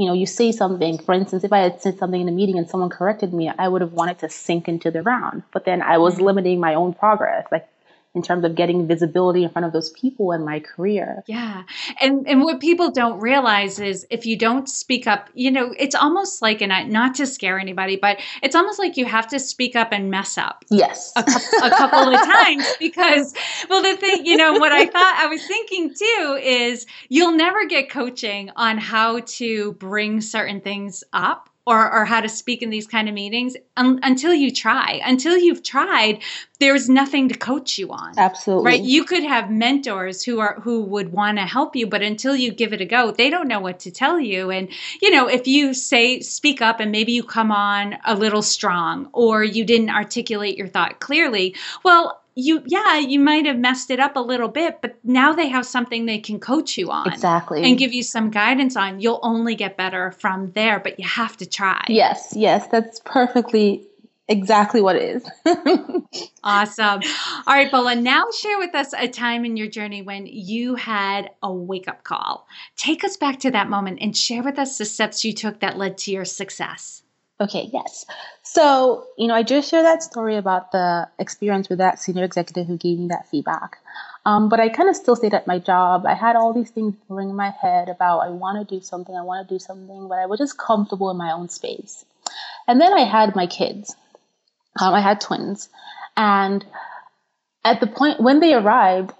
you 0.00 0.06
know, 0.06 0.14
you 0.14 0.24
say 0.24 0.50
something. 0.50 0.96
For 0.98 1.12
instance, 1.12 1.44
if 1.44 1.52
I 1.52 1.58
had 1.58 1.82
said 1.82 1.98
something 1.98 2.20
in 2.20 2.28
a 2.28 2.32
meeting 2.32 2.56
and 2.56 2.68
someone 2.68 2.88
corrected 2.88 3.34
me, 3.34 3.50
I 3.50 3.68
would 3.68 3.82
have 3.82 3.92
wanted 3.92 4.18
to 4.20 4.30
sink 4.30 4.66
into 4.66 4.90
the 4.90 5.02
ground. 5.02 5.42
But 5.52 5.66
then 5.66 5.82
I 5.82 5.98
was 5.98 6.14
mm-hmm. 6.14 6.24
limiting 6.24 6.60
my 6.60 6.74
own 6.74 6.94
progress. 6.94 7.46
Like 7.52 7.68
in 8.14 8.22
terms 8.22 8.44
of 8.44 8.56
getting 8.56 8.88
visibility 8.88 9.44
in 9.44 9.50
front 9.50 9.66
of 9.66 9.72
those 9.72 9.90
people 9.90 10.32
in 10.32 10.44
my 10.44 10.58
career. 10.58 11.22
Yeah. 11.28 11.62
And 12.00 12.26
and 12.26 12.42
what 12.42 12.58
people 12.60 12.90
don't 12.90 13.20
realize 13.20 13.78
is 13.78 14.04
if 14.10 14.26
you 14.26 14.36
don't 14.36 14.68
speak 14.68 15.06
up, 15.06 15.30
you 15.34 15.50
know, 15.50 15.72
it's 15.78 15.94
almost 15.94 16.42
like 16.42 16.60
and 16.60 16.72
I, 16.72 16.82
not 16.84 17.14
to 17.16 17.26
scare 17.26 17.58
anybody, 17.58 17.96
but 17.96 18.18
it's 18.42 18.56
almost 18.56 18.80
like 18.80 18.96
you 18.96 19.04
have 19.04 19.28
to 19.28 19.38
speak 19.38 19.76
up 19.76 19.92
and 19.92 20.10
mess 20.10 20.36
up. 20.38 20.64
Yes. 20.70 21.12
A, 21.14 21.20
a 21.20 21.70
couple 21.70 22.12
of 22.12 22.20
times 22.20 22.66
because 22.80 23.32
well 23.68 23.82
the 23.82 23.96
thing, 23.96 24.26
you 24.26 24.36
know, 24.36 24.54
what 24.54 24.72
I 24.72 24.86
thought 24.86 25.16
I 25.18 25.26
was 25.26 25.46
thinking 25.46 25.94
too 25.94 26.40
is 26.42 26.86
you'll 27.08 27.36
never 27.36 27.66
get 27.66 27.90
coaching 27.90 28.50
on 28.56 28.78
how 28.78 29.20
to 29.20 29.72
bring 29.74 30.20
certain 30.20 30.60
things 30.60 31.04
up 31.12 31.49
or, 31.66 31.92
or 31.92 32.04
how 32.04 32.20
to 32.20 32.28
speak 32.28 32.62
in 32.62 32.70
these 32.70 32.86
kind 32.86 33.08
of 33.08 33.14
meetings 33.14 33.56
un- 33.76 34.00
until 34.02 34.32
you 34.32 34.50
try. 34.50 35.00
Until 35.04 35.36
you've 35.36 35.62
tried, 35.62 36.22
there's 36.58 36.88
nothing 36.88 37.28
to 37.28 37.38
coach 37.38 37.78
you 37.78 37.90
on. 37.92 38.18
Absolutely. 38.18 38.64
Right? 38.64 38.82
You 38.82 39.04
could 39.04 39.22
have 39.22 39.50
mentors 39.50 40.22
who 40.22 40.40
are 40.40 40.58
who 40.62 40.82
would 40.84 41.12
want 41.12 41.38
to 41.38 41.44
help 41.44 41.76
you, 41.76 41.86
but 41.86 42.02
until 42.02 42.34
you 42.34 42.52
give 42.52 42.72
it 42.72 42.80
a 42.80 42.86
go, 42.86 43.10
they 43.10 43.30
don't 43.30 43.48
know 43.48 43.60
what 43.60 43.80
to 43.80 43.90
tell 43.90 44.18
you. 44.18 44.50
And 44.50 44.68
you 45.02 45.10
know, 45.10 45.28
if 45.28 45.46
you 45.46 45.74
say 45.74 46.20
speak 46.20 46.62
up 46.62 46.80
and 46.80 46.90
maybe 46.90 47.12
you 47.12 47.22
come 47.22 47.52
on 47.52 47.96
a 48.06 48.14
little 48.14 48.42
strong 48.42 49.08
or 49.12 49.44
you 49.44 49.64
didn't 49.64 49.90
articulate 49.90 50.56
your 50.56 50.68
thought 50.68 51.00
clearly, 51.00 51.54
well, 51.84 52.19
you 52.34 52.62
yeah 52.66 52.98
you 52.98 53.18
might 53.18 53.46
have 53.46 53.58
messed 53.58 53.90
it 53.90 54.00
up 54.00 54.16
a 54.16 54.20
little 54.20 54.48
bit 54.48 54.80
but 54.80 54.96
now 55.04 55.32
they 55.32 55.48
have 55.48 55.66
something 55.66 56.06
they 56.06 56.18
can 56.18 56.38
coach 56.38 56.78
you 56.78 56.90
on 56.90 57.12
exactly. 57.12 57.62
and 57.64 57.78
give 57.78 57.92
you 57.92 58.02
some 58.02 58.30
guidance 58.30 58.76
on. 58.76 59.00
You'll 59.00 59.20
only 59.22 59.54
get 59.54 59.76
better 59.76 60.12
from 60.12 60.52
there 60.52 60.80
but 60.80 60.98
you 60.98 61.06
have 61.06 61.36
to 61.38 61.46
try. 61.46 61.84
Yes 61.88 62.32
yes 62.36 62.66
that's 62.68 63.00
perfectly 63.04 63.86
exactly 64.28 64.80
what 64.80 64.96
it 64.96 65.02
is. 65.16 65.30
Awesome. 66.42 67.02
All 67.46 67.54
right 67.54 67.70
bola 67.70 67.94
now 67.94 68.24
share 68.30 68.58
with 68.58 68.74
us 68.74 68.94
a 68.96 69.08
time 69.08 69.44
in 69.44 69.56
your 69.56 69.68
journey 69.68 70.00
when 70.00 70.26
you 70.26 70.74
had 70.74 71.30
a 71.42 71.52
wake-up 71.52 72.02
call. 72.02 72.46
Take 72.76 73.04
us 73.04 73.16
back 73.18 73.40
to 73.40 73.50
that 73.50 73.68
moment 73.68 73.98
and 74.00 74.16
share 74.16 74.42
with 74.42 74.58
us 74.58 74.78
the 74.78 74.86
steps 74.86 75.24
you 75.24 75.34
took 75.34 75.60
that 75.60 75.76
led 75.76 75.98
to 75.98 76.10
your 76.10 76.24
success 76.24 76.99
Okay, 77.40 77.70
yes. 77.72 78.04
So, 78.42 79.06
you 79.16 79.26
know, 79.26 79.34
I 79.34 79.42
just 79.42 79.70
shared 79.70 79.86
that 79.86 80.02
story 80.02 80.36
about 80.36 80.72
the 80.72 81.08
experience 81.18 81.70
with 81.70 81.78
that 81.78 81.98
senior 81.98 82.22
executive 82.22 82.66
who 82.66 82.76
gave 82.76 82.98
me 82.98 83.08
that 83.08 83.28
feedback. 83.30 83.78
Um, 84.26 84.50
but 84.50 84.60
I 84.60 84.68
kind 84.68 84.90
of 84.90 84.96
still 84.96 85.16
stayed 85.16 85.32
at 85.32 85.46
my 85.46 85.58
job. 85.58 86.04
I 86.04 86.12
had 86.14 86.36
all 86.36 86.52
these 86.52 86.70
things 86.70 86.94
going 87.08 87.30
in 87.30 87.36
my 87.36 87.50
head 87.50 87.88
about 87.88 88.20
I 88.20 88.28
want 88.28 88.68
to 88.68 88.74
do 88.74 88.82
something, 88.82 89.16
I 89.16 89.22
want 89.22 89.48
to 89.48 89.54
do 89.54 89.58
something, 89.58 90.08
but 90.08 90.18
I 90.18 90.26
was 90.26 90.38
just 90.38 90.58
comfortable 90.58 91.10
in 91.10 91.16
my 91.16 91.32
own 91.32 91.48
space. 91.48 92.04
And 92.68 92.78
then 92.78 92.92
I 92.92 93.00
had 93.00 93.34
my 93.34 93.46
kids. 93.46 93.96
Um, 94.78 94.92
I 94.92 95.00
had 95.00 95.20
twins. 95.22 95.70
And 96.16 96.64
at 97.64 97.80
the 97.80 97.86
point 97.86 98.20
when 98.20 98.40
they 98.40 98.52
arrived, 98.52 99.12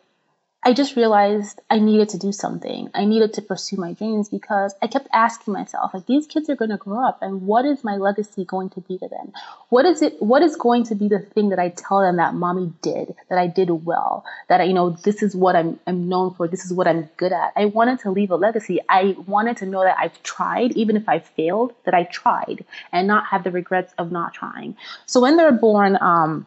I 0.63 0.75
just 0.75 0.95
realized 0.95 1.63
I 1.71 1.79
needed 1.79 2.11
to 2.11 2.19
do 2.19 2.33
something. 2.33 2.91
I 2.95 3.07
needed 3.07 3.33
to 3.35 3.43
pursue 3.43 3.79
my 3.79 3.95
dreams 3.95 4.29
because 4.29 4.75
I 4.83 4.89
kept 4.89 5.09
asking 5.11 5.55
myself, 5.55 5.95
like, 5.95 6.05
these 6.05 6.27
kids 6.27 6.51
are 6.51 6.55
going 6.55 6.71
to 6.71 6.77
grow 6.77 7.03
up 7.03 7.23
and 7.23 7.47
what 7.47 7.65
is 7.65 7.83
my 7.83 7.97
legacy 7.97 8.45
going 8.45 8.69
to 8.71 8.83
be 8.83 8.99
to 8.99 9.09
them? 9.09 9.33
What 9.71 9.87
is 9.87 10.03
it, 10.03 10.21
what 10.21 10.43
is 10.43 10.57
going 10.57 10.85
to 10.85 10.95
be 10.95 11.09
the 11.09 11.21
thing 11.21 11.49
that 11.49 11.59
I 11.59 11.71
tell 11.71 12.03
them 12.03 12.17
that 12.17 12.35
mommy 12.35 12.75
did, 12.83 13.15
that 13.31 13.39
I 13.39 13.47
did 13.47 13.71
well, 13.71 14.23
that 14.49 14.61
I, 14.61 14.65
you 14.65 14.75
know, 14.75 14.91
this 14.91 15.23
is 15.23 15.35
what 15.35 15.57
I'm, 15.57 15.81
I'm 15.87 16.11
known 16.11 16.35
for. 16.35 16.47
This 16.47 16.67
is 16.67 16.75
what 16.75 16.87
I'm 16.87 17.09
good 17.17 17.33
at. 17.33 17.55
I 17.57 17.65
wanted 17.65 18.01
to 18.01 18.11
leave 18.11 18.31
a 18.31 18.37
legacy. 18.37 18.81
I 18.87 19.17
wanted 19.27 19.57
to 19.59 19.67
know 19.67 19.83
that 19.83 19.97
I've 19.99 20.23
tried, 20.23 20.73
even 20.73 20.95
if 20.95 21.09
I 21.09 21.21
failed, 21.21 21.73
that 21.85 21.95
I 21.95 22.05
tried 22.05 22.67
and 22.93 23.09
not 23.09 23.25
have 23.29 23.45
the 23.45 23.51
regrets 23.51 23.95
of 23.97 24.13
not 24.13 24.35
trying. 24.35 24.77
So 25.07 25.23
when 25.23 25.39
they're 25.39 25.53
born, 25.53 25.97
um, 26.03 26.47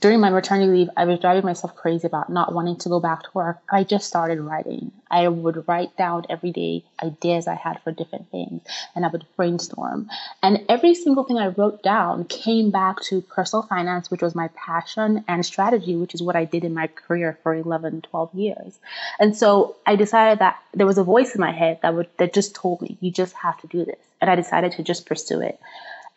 during 0.00 0.20
my 0.20 0.28
maternity 0.28 0.70
leave, 0.70 0.90
I 0.96 1.06
was 1.06 1.18
driving 1.18 1.44
myself 1.44 1.74
crazy 1.74 2.06
about 2.06 2.30
not 2.30 2.54
wanting 2.54 2.76
to 2.76 2.90
go 2.90 3.00
back 3.00 3.22
to 3.22 3.30
work. 3.32 3.58
I 3.70 3.84
just 3.84 4.06
started 4.06 4.38
writing. 4.38 4.92
I 5.10 5.28
would 5.28 5.66
write 5.66 5.96
down 5.96 6.26
every 6.28 6.52
day 6.52 6.84
ideas 7.02 7.48
I 7.48 7.54
had 7.54 7.80
for 7.82 7.90
different 7.90 8.30
things 8.30 8.60
and 8.94 9.06
I 9.06 9.08
would 9.08 9.24
brainstorm. 9.36 10.10
And 10.42 10.64
every 10.68 10.94
single 10.94 11.24
thing 11.24 11.38
I 11.38 11.48
wrote 11.48 11.82
down 11.82 12.26
came 12.26 12.70
back 12.70 13.00
to 13.04 13.22
personal 13.22 13.62
finance, 13.62 14.10
which 14.10 14.20
was 14.20 14.34
my 14.34 14.48
passion, 14.48 15.24
and 15.26 15.44
strategy, 15.44 15.96
which 15.96 16.14
is 16.14 16.22
what 16.22 16.36
I 16.36 16.44
did 16.44 16.64
in 16.64 16.74
my 16.74 16.88
career 16.88 17.38
for 17.42 17.54
11, 17.54 18.02
12 18.02 18.34
years. 18.34 18.78
And 19.18 19.34
so 19.34 19.76
I 19.86 19.96
decided 19.96 20.40
that 20.40 20.58
there 20.74 20.86
was 20.86 20.98
a 20.98 21.04
voice 21.04 21.34
in 21.34 21.40
my 21.40 21.52
head 21.52 21.78
that 21.82 21.94
would, 21.94 22.08
that 22.18 22.34
just 22.34 22.54
told 22.54 22.82
me, 22.82 22.98
you 23.00 23.10
just 23.10 23.32
have 23.34 23.58
to 23.62 23.66
do 23.66 23.86
this. 23.86 23.98
And 24.20 24.30
I 24.30 24.36
decided 24.36 24.72
to 24.72 24.82
just 24.82 25.06
pursue 25.06 25.40
it. 25.40 25.58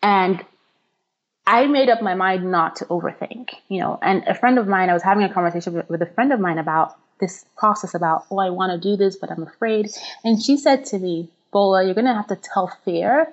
And 0.02 0.44
I 1.46 1.66
made 1.66 1.88
up 1.88 2.02
my 2.02 2.14
mind 2.14 2.50
not 2.50 2.76
to 2.76 2.84
overthink, 2.86 3.50
you 3.68 3.80
know. 3.80 3.98
And 4.00 4.24
a 4.28 4.34
friend 4.34 4.58
of 4.58 4.68
mine, 4.68 4.90
I 4.90 4.92
was 4.92 5.02
having 5.02 5.24
a 5.24 5.32
conversation 5.32 5.74
with, 5.74 5.90
with 5.90 6.02
a 6.02 6.06
friend 6.06 6.32
of 6.32 6.40
mine 6.40 6.58
about 6.58 6.96
this 7.20 7.44
process 7.56 7.94
about, 7.94 8.26
oh, 8.30 8.38
I 8.38 8.50
want 8.50 8.72
to 8.72 8.88
do 8.90 8.96
this, 8.96 9.16
but 9.16 9.30
I'm 9.30 9.42
afraid. 9.42 9.90
And 10.24 10.42
she 10.42 10.56
said 10.56 10.84
to 10.86 10.98
me, 10.98 11.28
Bola, 11.52 11.84
you're 11.84 11.94
going 11.94 12.06
to 12.06 12.14
have 12.14 12.28
to 12.28 12.36
tell 12.36 12.68
fear 12.84 13.32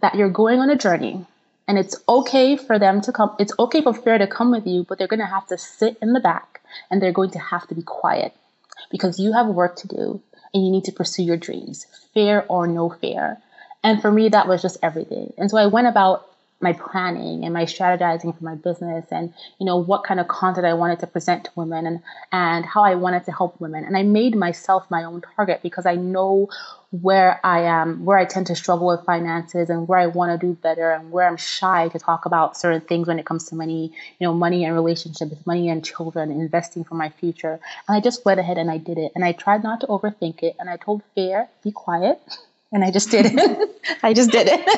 that 0.00 0.14
you're 0.14 0.30
going 0.30 0.60
on 0.60 0.70
a 0.70 0.76
journey. 0.76 1.26
And 1.66 1.78
it's 1.78 1.96
okay 2.08 2.56
for 2.56 2.78
them 2.78 3.00
to 3.02 3.12
come, 3.12 3.34
it's 3.38 3.54
okay 3.58 3.80
for 3.80 3.94
fear 3.94 4.18
to 4.18 4.26
come 4.26 4.50
with 4.50 4.66
you, 4.66 4.84
but 4.84 4.98
they're 4.98 5.08
going 5.08 5.20
to 5.20 5.26
have 5.26 5.46
to 5.48 5.56
sit 5.56 5.96
in 6.02 6.12
the 6.12 6.20
back 6.20 6.60
and 6.90 7.00
they're 7.00 7.12
going 7.12 7.30
to 7.30 7.38
have 7.38 7.66
to 7.68 7.74
be 7.74 7.82
quiet 7.82 8.34
because 8.90 9.18
you 9.18 9.32
have 9.32 9.46
work 9.46 9.76
to 9.76 9.88
do 9.88 10.20
and 10.52 10.64
you 10.64 10.70
need 10.70 10.84
to 10.84 10.92
pursue 10.92 11.22
your 11.22 11.38
dreams, 11.38 11.86
fear 12.12 12.44
or 12.48 12.66
no 12.66 12.90
fear. 12.90 13.38
And 13.82 14.00
for 14.02 14.10
me, 14.10 14.28
that 14.28 14.46
was 14.46 14.60
just 14.60 14.76
everything. 14.82 15.32
And 15.38 15.50
so 15.50 15.56
I 15.56 15.66
went 15.66 15.86
about 15.86 16.28
my 16.64 16.72
planning 16.72 17.44
and 17.44 17.52
my 17.52 17.64
strategizing 17.64 18.36
for 18.36 18.42
my 18.42 18.54
business 18.54 19.04
and 19.10 19.32
you 19.60 19.66
know 19.66 19.76
what 19.76 20.02
kind 20.02 20.18
of 20.18 20.26
content 20.26 20.66
I 20.66 20.74
wanted 20.74 20.98
to 21.00 21.06
present 21.06 21.44
to 21.44 21.50
women 21.54 21.86
and 21.86 22.00
and 22.32 22.64
how 22.64 22.82
I 22.82 22.94
wanted 22.96 23.24
to 23.26 23.32
help 23.32 23.60
women. 23.60 23.84
And 23.84 23.96
I 23.96 24.02
made 24.02 24.34
myself 24.34 24.90
my 24.90 25.04
own 25.04 25.22
target 25.36 25.60
because 25.62 25.86
I 25.86 25.94
know 25.94 26.48
where 26.90 27.40
I 27.44 27.60
am 27.62 28.04
where 28.04 28.18
I 28.18 28.24
tend 28.24 28.46
to 28.48 28.56
struggle 28.56 28.86
with 28.88 29.04
finances 29.04 29.68
and 29.68 29.86
where 29.86 29.98
I 29.98 30.06
want 30.06 30.32
to 30.32 30.46
do 30.46 30.54
better 30.54 30.90
and 30.92 31.12
where 31.12 31.26
I'm 31.28 31.36
shy 31.36 31.88
to 31.88 31.98
talk 31.98 32.24
about 32.24 32.56
certain 32.56 32.80
things 32.80 33.06
when 33.06 33.18
it 33.18 33.26
comes 33.26 33.44
to 33.48 33.54
money 33.54 33.92
you 34.18 34.26
know 34.26 34.32
money 34.32 34.64
and 34.64 34.74
relationships 34.74 35.34
money 35.46 35.68
and 35.68 35.84
children 35.84 36.30
investing 36.30 36.84
for 36.84 36.94
my 36.94 37.10
future. 37.10 37.60
And 37.86 37.96
I 37.96 38.00
just 38.00 38.24
went 38.24 38.40
ahead 38.40 38.58
and 38.58 38.70
I 38.70 38.78
did 38.78 38.98
it. 38.98 39.12
And 39.14 39.24
I 39.24 39.32
tried 39.32 39.62
not 39.62 39.80
to 39.82 39.86
overthink 39.88 40.42
it. 40.42 40.56
And 40.58 40.70
I 40.70 40.76
told 40.76 41.02
fear 41.14 41.48
be 41.62 41.70
quiet 41.70 42.20
and 42.74 42.84
I 42.84 42.90
just 42.90 43.08
did 43.08 43.26
it. 43.26 43.70
I 44.02 44.12
just 44.12 44.32
did 44.32 44.48
it. 44.50 44.60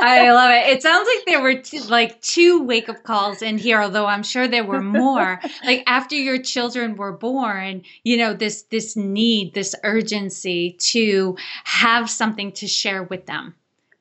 I 0.00 0.32
love 0.32 0.50
it. 0.50 0.72
It 0.72 0.82
sounds 0.82 1.06
like 1.06 1.26
there 1.26 1.42
were 1.42 1.56
two, 1.60 1.80
like 1.82 2.20
two 2.22 2.64
wake 2.64 2.88
up 2.88 3.02
calls 3.04 3.42
in 3.42 3.58
here, 3.58 3.80
although 3.80 4.06
I'm 4.06 4.22
sure 4.22 4.48
there 4.48 4.64
were 4.64 4.80
more. 4.80 5.40
like 5.64 5.84
after 5.86 6.16
your 6.16 6.42
children 6.42 6.96
were 6.96 7.12
born, 7.12 7.82
you 8.02 8.16
know 8.16 8.32
this 8.32 8.62
this 8.62 8.96
need, 8.96 9.52
this 9.52 9.74
urgency 9.84 10.72
to 10.80 11.36
have 11.64 12.08
something 12.08 12.50
to 12.52 12.66
share 12.66 13.02
with 13.02 13.26
them 13.26 13.54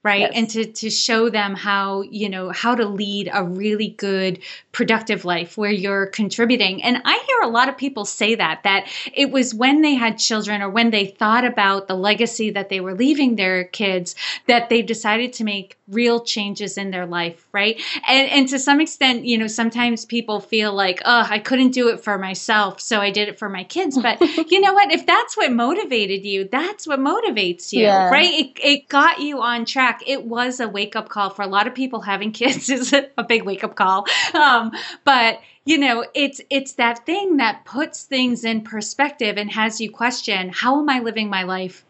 right 0.03 0.21
Yes. 0.21 0.31
and 0.35 0.49
to 0.51 0.65
to 0.65 0.89
show 0.89 1.29
them 1.29 1.55
how 1.55 2.01
you 2.01 2.29
know 2.29 2.49
how 2.51 2.75
to 2.75 2.85
lead 2.85 3.29
a 3.31 3.43
really 3.43 3.89
good 3.89 4.39
productive 4.71 5.25
life 5.25 5.57
where 5.57 5.71
you're 5.71 6.07
contributing 6.07 6.81
and 6.83 7.01
i 7.05 7.23
hear 7.27 7.39
a 7.43 7.47
lot 7.51 7.69
of 7.69 7.77
people 7.77 8.05
say 8.05 8.35
that 8.35 8.63
that 8.63 8.87
it 9.13 9.31
was 9.31 9.53
when 9.53 9.81
they 9.81 9.93
had 9.95 10.17
children 10.17 10.61
or 10.61 10.69
when 10.69 10.89
they 10.89 11.05
thought 11.05 11.45
about 11.45 11.87
the 11.87 11.95
legacy 11.95 12.49
that 12.49 12.69
they 12.69 12.79
were 12.79 12.95
leaving 12.95 13.35
their 13.35 13.63
kids 13.65 14.15
that 14.47 14.69
they 14.69 14.81
decided 14.81 15.33
to 15.33 15.43
make 15.43 15.77
real 15.91 16.19
changes 16.21 16.77
in 16.77 16.91
their 16.91 17.05
life 17.05 17.47
right? 17.51 17.79
And 18.07 18.29
and 18.29 18.49
to 18.49 18.59
some 18.59 18.81
extent 18.81 19.25
you 19.25 19.37
know 19.37 19.47
sometimes 19.47 20.05
people 20.05 20.39
feel 20.39 20.73
like 20.73 21.01
oh 21.05 21.27
i 21.29 21.39
couldn't 21.39 21.71
do 21.71 21.89
it 21.89 22.03
for 22.03 22.17
myself 22.17 22.79
so 22.81 22.99
i 22.99 23.11
did 23.11 23.27
it 23.29 23.37
for 23.37 23.49
my 23.49 23.63
kids. 23.63 23.97
But 24.01 24.19
you 24.51 24.61
know 24.61 24.73
what? 24.73 24.91
If 24.91 25.05
that's 25.05 25.35
what 25.37 25.51
motivated 25.51 26.25
you 26.25 26.47
that's 26.51 26.87
what 26.87 26.99
motivates 26.99 27.71
you 27.73 27.83
Yeah. 27.83 28.09
right? 28.09 28.31
It, 28.33 28.59
it 28.63 28.89
got 28.89 29.19
you 29.19 29.41
on 29.41 29.65
track. 29.65 30.01
It 30.07 30.25
was 30.25 30.59
a 30.59 30.67
wake-up 30.67 31.09
call 31.09 31.29
for 31.29 31.41
a 31.41 31.47
lot 31.47 31.67
of 31.67 31.75
people. 31.75 32.01
Having 32.01 32.31
kids 32.41 32.69
is 32.69 32.93
a 32.93 33.09
a 33.17 33.23
big 33.23 33.43
wake-up 33.43 33.75
call. 33.75 34.05
Um, 34.33 34.71
but 35.03 35.41
you 35.65 35.77
know 35.77 36.05
it's 36.15 36.41
it's 36.49 36.73
that 36.73 37.05
thing 37.05 37.37
that 37.37 37.65
puts 37.65 38.03
things 38.03 38.43
in 38.43 38.61
perspective 38.61 39.37
and 39.37 39.51
has 39.51 39.79
you 39.79 39.91
question 39.91 40.49
how 40.49 40.79
am 40.79 40.89
i 40.89 40.99
living 40.99 41.29
my 41.29 41.43
life 41.43 41.85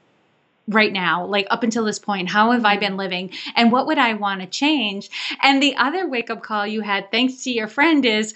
right 0.74 0.94
now 0.94 1.25
like 1.25 1.48
up 1.50 1.63
until 1.63 1.86
this 1.86 2.00
point 2.00 2.30
how 2.30 2.51
have 2.51 2.66
i 2.66 2.78
been 2.78 2.98
living 2.98 3.30
and 3.56 3.72
what 3.72 3.86
would 3.88 3.98
i 3.98 4.13
want 4.13 4.42
to 4.42 4.48
change? 4.48 5.10
And 5.42 5.62
the 5.62 5.75
other 5.75 6.08
wake-up 6.08 6.44
call 6.44 6.68
you 6.68 6.82
had 6.82 7.12
thanks 7.12 7.44
to 7.44 7.51
your 7.51 7.68
friend 7.68 8.06
is 8.06 8.34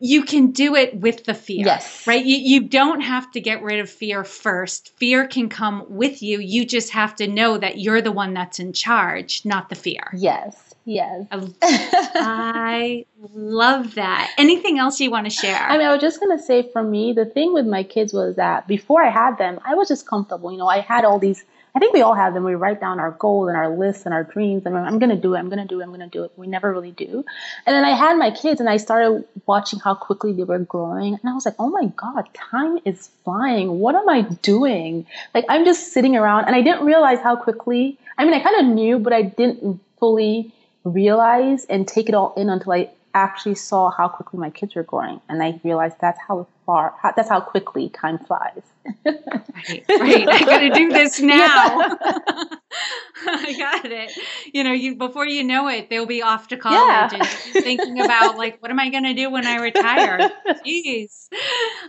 you 0.00 0.24
can 0.24 0.52
do 0.52 0.76
it 0.76 0.94
with 1.00 1.24
the 1.24 1.34
fear. 1.34 1.66
Yes. 1.66 2.06
right? 2.06 2.24
You, 2.24 2.36
you 2.36 2.68
don't 2.68 3.00
have 3.00 3.32
to 3.32 3.40
get 3.40 3.62
rid 3.62 3.80
of 3.80 3.90
fear 3.90 4.22
first. 4.22 4.96
Fear 4.96 5.26
can 5.26 5.48
come 5.48 5.86
with 5.88 6.22
you. 6.22 6.38
You 6.38 6.64
just 6.64 6.90
have 6.90 7.16
to 7.16 7.26
know 7.26 7.58
that 7.58 7.78
you're 7.78 8.00
the 8.00 8.12
one 8.12 8.32
that's 8.32 8.60
in 8.60 8.72
charge 8.72 9.44
not 9.44 9.68
the 9.68 9.74
fear. 9.74 10.10
Yes. 10.14 10.67
Yes. 10.88 11.26
I 11.30 13.04
love 13.34 13.96
that. 13.96 14.32
Anything 14.38 14.78
else 14.78 14.98
you 15.00 15.10
want 15.10 15.26
to 15.26 15.30
share? 15.30 15.54
I 15.54 15.76
mean, 15.76 15.86
I 15.86 15.92
was 15.92 16.00
just 16.00 16.18
gonna 16.18 16.40
say 16.40 16.66
for 16.72 16.82
me, 16.82 17.12
the 17.12 17.26
thing 17.26 17.52
with 17.52 17.66
my 17.66 17.82
kids 17.82 18.14
was 18.14 18.36
that 18.36 18.66
before 18.66 19.04
I 19.04 19.10
had 19.10 19.36
them, 19.36 19.60
I 19.66 19.74
was 19.74 19.88
just 19.88 20.06
comfortable. 20.06 20.50
You 20.50 20.56
know, 20.56 20.66
I 20.66 20.80
had 20.80 21.04
all 21.04 21.18
these. 21.18 21.44
I 21.74 21.78
think 21.78 21.92
we 21.92 22.00
all 22.00 22.14
have 22.14 22.32
them. 22.32 22.42
We 22.42 22.54
write 22.54 22.80
down 22.80 23.00
our 23.00 23.10
goals 23.10 23.48
and 23.48 23.56
our 23.58 23.68
lists 23.68 24.06
and 24.06 24.14
our 24.14 24.24
dreams, 24.24 24.64
and 24.64 24.78
I'm 24.78 24.98
gonna 24.98 25.20
do 25.20 25.34
it. 25.34 25.38
I'm 25.38 25.50
gonna 25.50 25.66
do 25.66 25.78
it. 25.80 25.84
I'm 25.84 25.90
gonna 25.90 26.08
do 26.08 26.24
it. 26.24 26.32
We 26.36 26.46
never 26.46 26.72
really 26.72 26.92
do. 26.92 27.22
And 27.66 27.76
then 27.76 27.84
I 27.84 27.90
had 27.94 28.16
my 28.16 28.30
kids, 28.30 28.58
and 28.58 28.70
I 28.70 28.78
started 28.78 29.24
watching 29.44 29.80
how 29.80 29.94
quickly 29.94 30.32
they 30.32 30.44
were 30.44 30.58
growing, 30.58 31.18
and 31.22 31.30
I 31.30 31.34
was 31.34 31.44
like, 31.44 31.56
oh 31.58 31.68
my 31.68 31.92
god, 31.96 32.30
time 32.32 32.78
is 32.86 33.10
flying. 33.24 33.78
What 33.78 33.94
am 33.94 34.08
I 34.08 34.22
doing? 34.22 35.04
Like 35.34 35.44
I'm 35.50 35.66
just 35.66 35.92
sitting 35.92 36.16
around, 36.16 36.46
and 36.46 36.56
I 36.56 36.62
didn't 36.62 36.86
realize 36.86 37.20
how 37.20 37.36
quickly. 37.36 37.98
I 38.16 38.24
mean, 38.24 38.32
I 38.32 38.40
kind 38.40 38.56
of 38.56 38.74
knew, 38.74 38.98
but 38.98 39.12
I 39.12 39.20
didn't 39.20 39.80
fully 39.98 40.54
realize 40.88 41.64
and 41.66 41.86
take 41.86 42.08
it 42.08 42.14
all 42.14 42.34
in 42.34 42.48
until 42.48 42.72
I 42.72 42.90
actually 43.14 43.54
saw 43.54 43.90
how 43.90 44.08
quickly 44.08 44.38
my 44.38 44.50
kids 44.50 44.74
were 44.74 44.82
growing, 44.82 45.20
and 45.28 45.42
I 45.42 45.60
realized 45.64 45.96
that's 46.00 46.20
how 46.26 46.46
far, 46.66 46.94
how, 47.00 47.12
that's 47.12 47.28
how 47.28 47.40
quickly 47.40 47.88
time 47.88 48.18
flies. 48.18 48.62
right, 49.04 49.84
right. 49.88 50.28
I 50.28 50.40
got 50.44 50.58
to 50.60 50.70
do 50.70 50.88
this 50.90 51.20
now. 51.20 51.96
I 53.26 53.54
got 53.58 53.84
it. 53.84 54.12
You 54.54 54.64
know, 54.64 54.72
you 54.72 54.94
before 54.96 55.26
you 55.26 55.44
know 55.44 55.68
it, 55.68 55.90
they'll 55.90 56.06
be 56.06 56.22
off 56.22 56.48
to 56.48 56.56
college 56.56 57.12
Yeah. 57.12 57.18
and 57.54 57.64
thinking 57.64 58.00
about 58.00 58.36
like, 58.38 58.60
what 58.62 58.70
am 58.70 58.78
I 58.78 58.88
going 58.90 59.04
to 59.04 59.14
do 59.14 59.30
when 59.30 59.46
I 59.46 59.56
retire? 59.56 60.30
Jeez. 60.66 61.28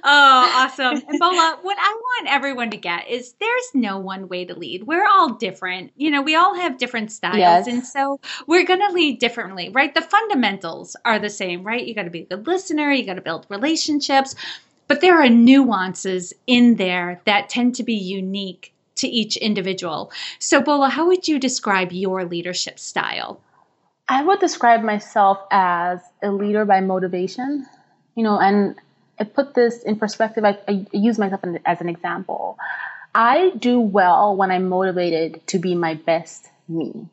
Oh, 0.04 0.52
awesome. 0.56 1.02
And 1.08 1.20
Bola, 1.20 1.60
what 1.62 1.78
I 1.80 1.94
want 2.02 2.30
everyone 2.34 2.72
to 2.72 2.78
get 2.78 3.08
is 3.10 3.34
there's 3.40 3.70
no 3.74 4.00
one 4.00 4.28
way 4.28 4.46
to 4.46 4.58
lead. 4.58 4.84
We're 4.84 5.06
all 5.06 5.34
different. 5.36 5.92
You 5.96 6.12
know, 6.12 6.22
we 6.22 6.36
all 6.36 6.56
have 6.56 6.78
different 6.78 7.12
styles, 7.12 7.38
Yes. 7.38 7.68
and 7.68 7.86
so 7.86 8.20
we're 8.48 8.66
going 8.66 8.82
to 8.86 8.92
lead 8.94 9.20
differently, 9.20 9.70
right? 9.70 9.94
The 9.94 10.02
fundamentals 10.02 10.96
are 11.06 11.20
the 11.20 11.30
same, 11.30 11.64
right? 11.64 11.86
You 11.86 11.94
got 11.94 12.04
to 12.04 12.10
be 12.10 12.22
a 12.22 12.26
good 12.26 12.48
listener. 12.48 12.92
You 12.92 13.06
got 13.06 13.16
to 13.16 13.22
build 13.22 13.46
relationships. 13.50 14.36
But 14.90 15.02
there 15.02 15.22
are 15.22 15.30
nuances 15.30 16.34
in 16.48 16.76
there 16.76 17.22
that 17.26 17.48
tend 17.48 17.76
to 17.76 17.84
be 17.84 17.94
unique 17.94 18.74
to 18.96 19.08
each 19.08 19.38
individual. 19.38 20.12
So, 20.40 20.62
Bola, 20.62 20.90
how 20.90 21.08
would 21.08 21.28
you 21.28 21.40
describe 21.40 21.92
your 21.92 22.26
leadership 22.26 22.80
style? 22.80 23.40
I 24.10 24.24
would 24.24 24.40
describe 24.40 24.82
myself 24.82 25.38
as 25.52 26.00
a 26.24 26.32
leader 26.32 26.66
by 26.66 26.82
motivation, 26.82 27.68
you 28.16 28.24
know, 28.24 28.40
and 28.40 28.76
I 29.20 29.26
put 29.26 29.54
this 29.54 29.84
in 29.84 30.00
perspective. 30.00 30.44
I, 30.44 30.58
I 30.68 30.88
use 30.92 31.20
myself 31.20 31.42
as 31.66 31.82
an 31.82 31.88
example. 31.88 32.58
I 33.14 33.52
do 33.60 33.80
well 33.80 34.36
when 34.36 34.50
I'm 34.50 34.70
motivated 34.70 35.46
to 35.48 35.60
be 35.60 35.76
my 35.76 35.94
best 35.94 36.50
me. 36.68 37.08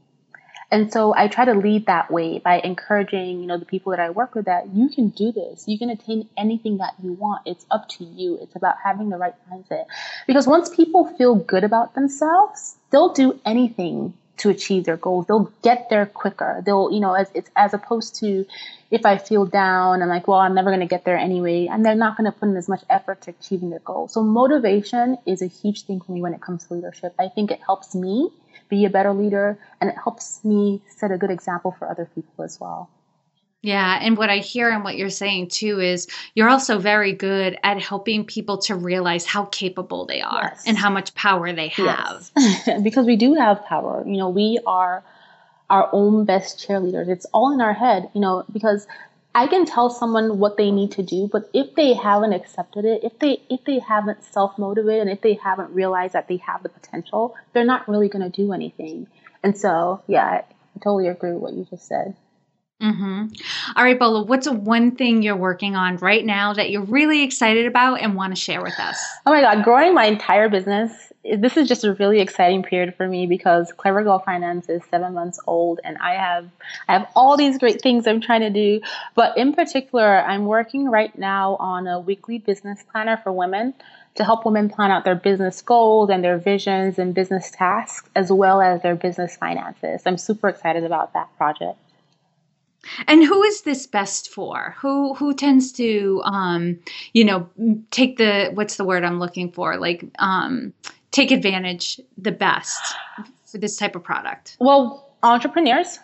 And 0.70 0.92
so 0.92 1.14
I 1.14 1.28
try 1.28 1.44
to 1.44 1.54
lead 1.54 1.87
that 1.87 2.11
way 2.11 2.38
by 2.38 2.61
encouraging, 2.61 3.40
you 3.40 3.46
know, 3.46 3.56
the 3.56 3.64
people 3.64 3.90
that 3.90 4.00
I 4.00 4.11
work 4.11 4.35
with 4.35 4.46
that 4.46 4.75
you 4.75 4.88
can 4.88 5.11
do 5.11 5.30
this. 5.30 5.64
You 5.66 5.78
can 5.78 5.90
attain 5.90 6.28
anything 6.37 6.78
that 6.78 6.94
you 7.02 7.12
want. 7.12 7.42
It's 7.46 7.64
up 7.70 7.88
to 7.90 8.04
you. 8.04 8.38
It's 8.42 8.56
about 8.56 8.76
having 8.82 9.08
the 9.08 9.16
right 9.16 9.35
mindset. 9.50 9.87
Because 10.26 10.46
once 10.46 10.68
people 10.68 11.06
feel 11.16 11.37
good 11.37 11.62
about 11.62 11.94
themselves, 11.94 12.76
they'll 12.90 13.12
do 13.12 13.38
anything 13.44 14.14
to 14.38 14.50
achieve 14.50 14.85
their 14.85 14.96
goals. 14.96 15.26
They'll 15.26 15.52
get 15.62 15.88
there 15.88 16.06
quicker. 16.06 16.62
They'll, 16.64 16.90
you 16.92 17.00
know, 17.00 17.14
as 17.14 17.30
it's 17.35 17.50
as 17.56 17.73
opposed 17.73 18.16
to 18.16 18.44
if 18.90 19.04
I 19.04 19.18
feel 19.18 19.46
down, 19.46 20.02
I'm 20.02 20.08
like, 20.08 20.28
well, 20.28 20.38
I'm 20.38 20.54
never 20.54 20.70
going 20.70 20.80
to 20.80 20.87
get 20.87 21.04
there 21.04 21.16
anyway, 21.16 21.66
and 21.66 21.85
they're 21.85 21.96
not 21.96 22.16
going 22.16 22.30
to 22.30 22.38
put 22.38 22.49
in 22.49 22.56
as 22.56 22.68
much 22.68 22.85
effort 22.88 23.23
to 23.23 23.30
achieving 23.30 23.70
their 23.70 23.80
goal. 23.80 24.08
So 24.08 24.23
motivation 24.23 25.18
is 25.26 25.42
a 25.42 25.46
huge 25.46 25.82
thing 25.82 26.00
for 26.00 26.12
me 26.12 26.20
when 26.23 26.35
it 26.35 26.40
comes 26.40 26.66
to 26.66 26.75
leadership. 26.75 27.14
I 27.18 27.28
think 27.28 27.50
it 27.50 27.61
helps 27.64 27.94
me 27.94 28.30
be 28.68 28.85
a 28.85 28.90
better 28.90 29.12
leader, 29.12 29.58
and 29.80 29.90
it 29.90 29.96
helps 30.02 30.44
me 30.44 30.82
set 30.88 31.11
a 31.11 31.18
good 31.18 31.30
example 31.30 31.75
for 31.78 31.88
other 31.88 32.08
people 32.14 32.44
as 32.44 32.61
well. 32.61 32.90
Yeah, 33.62 33.99
and 34.00 34.16
what 34.16 34.30
I 34.30 34.38
hear 34.38 34.70
and 34.70 34.85
what 34.85 34.96
you're 34.96 35.11
saying 35.11 35.49
too 35.49 35.80
is 35.80 36.06
you're 36.34 36.49
also 36.49 36.78
very 36.78 37.12
good 37.12 37.58
at 37.64 37.80
helping 37.82 38.25
people 38.25 38.58
to 38.58 38.76
realize 38.76 39.26
how 39.26 39.47
capable 39.47 40.06
they 40.06 40.21
are 40.21 40.50
Yes. 40.52 40.64
and 40.67 40.78
how 40.78 40.88
much 40.91 41.12
power 41.14 41.52
they 41.52 41.69
have. 41.69 42.30
Yes. 42.36 42.71
because 42.82 43.06
we 43.06 43.17
do 43.17 43.34
have 43.34 43.64
power. 43.64 44.04
You 44.06 44.19
know, 44.19 44.28
we 44.28 44.60
are 44.67 45.02
our 45.69 45.88
own 45.93 46.25
best 46.25 46.64
cheerleaders. 46.64 47.08
It's 47.08 47.25
all 47.32 47.50
in 47.52 47.60
our 47.60 47.73
head, 47.73 48.08
you 48.14 48.21
know, 48.21 48.45
because 48.52 48.86
I 49.36 49.49
can 49.49 49.66
tell 49.66 49.90
someone 49.90 50.38
what 50.38 50.56
they 50.56 50.70
need 50.70 50.92
to 50.92 51.02
do, 51.02 51.28
but 51.30 51.50
if 51.52 51.75
they 51.75 51.92
haven't 51.92 52.32
accepted 52.32 52.86
it, 52.86 53.04
if 53.04 53.18
they 53.18 53.42
if 53.50 53.62
they 53.66 53.80
haven't 53.80 54.25
self-motivated 54.25 55.02
and 55.02 55.10
if 55.10 55.20
they 55.20 55.34
haven't 55.34 55.75
realized 55.75 56.14
that 56.14 56.26
they 56.26 56.38
have 56.38 56.62
the 56.62 56.70
potential, 56.70 57.36
they're 57.52 57.66
not 57.66 57.86
really 57.86 58.08
going 58.08 58.25
to 58.25 58.34
do 58.34 58.54
anything. 58.54 59.08
And 59.42 59.54
so, 59.54 60.02
yeah, 60.06 60.25
I 60.25 60.44
totally 60.82 61.08
agree 61.08 61.32
with 61.32 61.42
what 61.42 61.52
you 61.52 61.66
just 61.68 61.86
said. 61.86 62.16
Hmm 62.80 63.25
All 63.75 63.82
right, 63.84 63.99
Bola, 63.99 64.23
what's 64.25 64.47
one 64.49 64.91
thing 64.97 65.23
you're 65.23 65.34
working 65.34 65.75
on 65.76 65.97
right 65.97 66.25
now 66.25 66.52
that 66.52 66.69
you're 66.71 66.84
really 66.84 67.23
excited 67.23 67.67
about 67.67 68.02
and 68.02 68.15
want 68.15 68.36
to 68.36 68.41
share 68.41 68.62
with 68.62 68.78
us? 68.78 69.02
Oh 69.25 69.30
my 69.30 69.41
God, 69.41 69.65
growing 69.65 69.95
my 69.95 70.04
entire 70.04 70.50
business. 70.50 70.93
This 71.25 71.56
is 71.56 71.69
just 71.69 71.84
a 71.84 71.95
really 71.95 72.21
exciting 72.21 72.62
period 72.62 72.95
for 72.95 73.08
me 73.08 73.26
because 73.26 73.73
Clever 73.73 74.02
Girl 74.04 74.19
Finance 74.19 74.69
is 74.69 74.82
seven 74.91 75.15
months 75.15 75.41
old, 75.47 75.80
and 75.84 75.97
I 75.99 76.15
have 76.15 76.50
I 76.86 76.93
have 76.93 77.08
all 77.17 77.39
these 77.39 77.56
great 77.58 77.80
things 77.80 78.06
I'm 78.06 78.21
trying 78.21 78.43
to 78.43 78.50
do. 78.50 78.82
But 79.15 79.39
in 79.39 79.54
particular, 79.54 80.19
I'm 80.21 80.45
working 80.45 80.91
right 80.91 81.17
now 81.19 81.56
on 81.56 81.86
a 81.86 81.99
weekly 81.99 82.39
business 82.39 82.84
planner 82.93 83.17
for 83.17 83.32
women 83.32 83.73
to 84.17 84.25
help 84.25 84.45
women 84.45 84.69
plan 84.69 84.91
out 84.91 85.04
their 85.04 85.15
business 85.15 85.62
goals 85.62 86.10
and 86.10 86.23
their 86.23 86.39
visions 86.39 86.99
and 86.99 87.15
business 87.15 87.50
tasks, 87.50 88.08
as 88.15 88.30
well 88.30 88.60
as 88.60 88.82
their 88.82 88.95
business 88.95 89.34
finances. 89.36 90.02
I'm 90.04 90.19
super 90.19 90.49
excited 90.49 90.84
about 90.84 91.15
that 91.15 91.34
project. 91.39 91.78
And 93.06 93.25
who 93.25 93.42
is 93.42 93.62
this 93.62 93.86
best 93.86 94.30
for? 94.30 94.75
Who 94.78 95.14
who 95.14 95.34
tends 95.34 95.72
to 95.72 96.22
um, 96.25 96.78
you 97.12 97.25
know, 97.25 97.49
take 97.90 98.16
the 98.16 98.50
what's 98.54 98.76
the 98.76 98.84
word 98.84 99.04
I'm 99.04 99.18
looking 99.18 99.50
for? 99.52 99.76
Like 99.76 100.04
um 100.18 100.72
take 101.10 101.30
advantage 101.30 102.00
the 102.18 102.32
best 102.32 102.94
for 103.46 103.58
this 103.58 103.76
type 103.76 103.96
of 103.96 104.02
product. 104.02 104.56
Well, 104.60 105.08
entrepreneurs, 105.22 105.99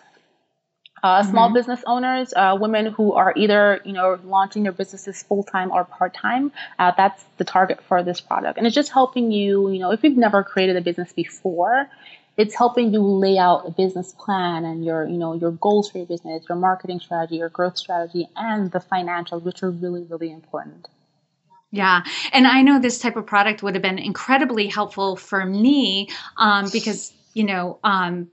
uh, 1.03 1.21
small 1.21 1.51
business 1.53 1.83
owners, 1.85 2.33
uh, 2.35 2.57
women 2.59 2.85
who 2.87 3.11
are 3.11 3.33
either 3.35 3.81
you 3.83 3.93
know 3.93 4.17
launching 4.23 4.63
their 4.63 4.71
businesses 4.71 5.21
full 5.21 5.43
time 5.43 5.69
or 5.71 5.83
part 5.83 6.13
time. 6.13 6.51
Uh, 6.79 6.91
that's 6.95 7.23
the 7.37 7.43
target 7.43 7.81
for 7.83 8.01
this 8.03 8.21
product, 8.21 8.57
and 8.57 8.65
it's 8.65 8.75
just 8.75 8.91
helping 8.91 9.31
you. 9.31 9.69
You 9.69 9.79
know, 9.79 9.91
if 9.91 10.03
you've 10.03 10.17
never 10.17 10.43
created 10.43 10.77
a 10.77 10.81
business 10.81 11.11
before, 11.11 11.89
it's 12.37 12.55
helping 12.55 12.93
you 12.93 13.01
lay 13.01 13.37
out 13.37 13.67
a 13.67 13.71
business 13.71 14.13
plan 14.13 14.65
and 14.65 14.83
your 14.83 15.07
you 15.07 15.17
know 15.17 15.33
your 15.33 15.51
goals 15.51 15.89
for 15.89 15.99
your 15.99 16.07
business, 16.07 16.43
your 16.49 16.57
marketing 16.57 16.99
strategy, 16.99 17.37
your 17.37 17.49
growth 17.49 17.77
strategy, 17.77 18.27
and 18.35 18.71
the 18.71 18.79
financials, 18.79 19.43
which 19.43 19.63
are 19.63 19.71
really 19.71 20.03
really 20.03 20.31
important. 20.31 20.87
Yeah. 21.73 22.03
And 22.31 22.45
I 22.45 22.61
know 22.61 22.79
this 22.79 22.99
type 22.99 23.15
of 23.15 23.25
product 23.25 23.63
would 23.63 23.73
have 23.73 23.81
been 23.81 23.97
incredibly 23.97 24.67
helpful 24.67 25.15
for 25.15 25.43
me 25.43 26.07
um, 26.37 26.69
because, 26.71 27.11
you 27.33 27.45
know, 27.45 27.79
um, 27.83 28.29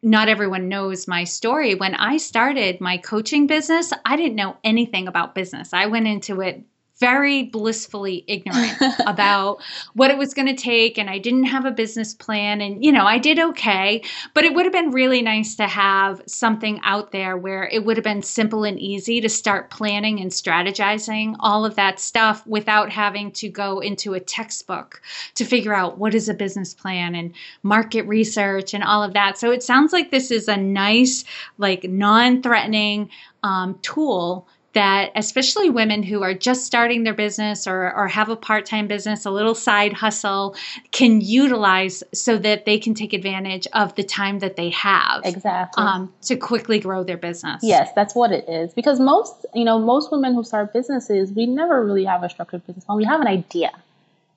not 0.00 0.28
everyone 0.28 0.68
knows 0.68 1.08
my 1.08 1.24
story. 1.24 1.74
When 1.74 1.96
I 1.96 2.18
started 2.18 2.80
my 2.80 2.98
coaching 2.98 3.48
business, 3.48 3.92
I 4.04 4.14
didn't 4.14 4.36
know 4.36 4.56
anything 4.62 5.08
about 5.08 5.34
business. 5.34 5.72
I 5.72 5.86
went 5.86 6.06
into 6.06 6.40
it 6.40 6.62
very 6.98 7.44
blissfully 7.44 8.24
ignorant 8.26 8.76
about 9.06 9.58
what 9.94 10.10
it 10.10 10.18
was 10.18 10.34
going 10.34 10.46
to 10.46 10.54
take 10.54 10.98
and 10.98 11.10
I 11.10 11.18
didn't 11.18 11.44
have 11.44 11.64
a 11.64 11.70
business 11.70 12.14
plan 12.14 12.60
and 12.60 12.84
you 12.84 12.92
know 12.92 13.04
I 13.04 13.18
did 13.18 13.38
okay 13.38 14.02
but 14.34 14.44
it 14.44 14.54
would 14.54 14.64
have 14.64 14.72
been 14.72 14.90
really 14.90 15.22
nice 15.22 15.56
to 15.56 15.66
have 15.66 16.22
something 16.26 16.80
out 16.82 17.12
there 17.12 17.36
where 17.36 17.64
it 17.64 17.84
would 17.84 17.96
have 17.96 18.04
been 18.04 18.22
simple 18.22 18.64
and 18.64 18.78
easy 18.78 19.20
to 19.20 19.28
start 19.28 19.70
planning 19.70 20.20
and 20.20 20.30
strategizing 20.30 21.36
all 21.40 21.64
of 21.64 21.76
that 21.76 22.00
stuff 22.00 22.46
without 22.46 22.90
having 22.90 23.30
to 23.32 23.48
go 23.48 23.80
into 23.80 24.14
a 24.14 24.20
textbook 24.20 25.02
to 25.34 25.44
figure 25.44 25.74
out 25.74 25.98
what 25.98 26.14
is 26.14 26.28
a 26.28 26.34
business 26.34 26.74
plan 26.74 27.14
and 27.14 27.34
market 27.62 28.02
research 28.02 28.74
and 28.74 28.84
all 28.84 29.02
of 29.02 29.12
that. 29.14 29.38
So 29.38 29.50
it 29.50 29.62
sounds 29.62 29.92
like 29.92 30.10
this 30.10 30.30
is 30.30 30.48
a 30.48 30.56
nice 30.56 31.24
like 31.58 31.84
non-threatening 31.84 33.10
um, 33.42 33.78
tool 33.82 34.48
that 34.76 35.10
especially 35.14 35.70
women 35.70 36.02
who 36.02 36.22
are 36.22 36.34
just 36.34 36.66
starting 36.66 37.02
their 37.02 37.14
business 37.14 37.66
or, 37.66 37.94
or 37.96 38.08
have 38.08 38.28
a 38.28 38.36
part-time 38.36 38.86
business 38.86 39.24
a 39.24 39.30
little 39.30 39.54
side 39.54 39.94
hustle 39.94 40.54
can 40.92 41.22
utilize 41.22 42.04
so 42.12 42.36
that 42.36 42.66
they 42.66 42.78
can 42.78 42.92
take 42.92 43.14
advantage 43.14 43.66
of 43.72 43.94
the 43.94 44.04
time 44.04 44.38
that 44.40 44.56
they 44.56 44.68
have 44.68 45.22
exactly. 45.24 45.82
um, 45.82 46.12
to 46.20 46.36
quickly 46.36 46.78
grow 46.78 47.02
their 47.02 47.16
business. 47.16 47.62
Yes 47.62 47.88
that's 47.96 48.14
what 48.14 48.32
it 48.32 48.46
is. 48.50 48.74
Because 48.74 49.00
most 49.00 49.46
you 49.54 49.64
know 49.64 49.78
most 49.78 50.12
women 50.12 50.34
who 50.34 50.44
start 50.44 50.74
businesses 50.74 51.32
we 51.32 51.46
never 51.46 51.82
really 51.82 52.04
have 52.04 52.22
a 52.22 52.28
structured 52.28 52.66
business 52.66 52.84
plan. 52.84 52.98
We 52.98 53.04
have 53.04 53.22
an 53.22 53.28
idea. 53.28 53.72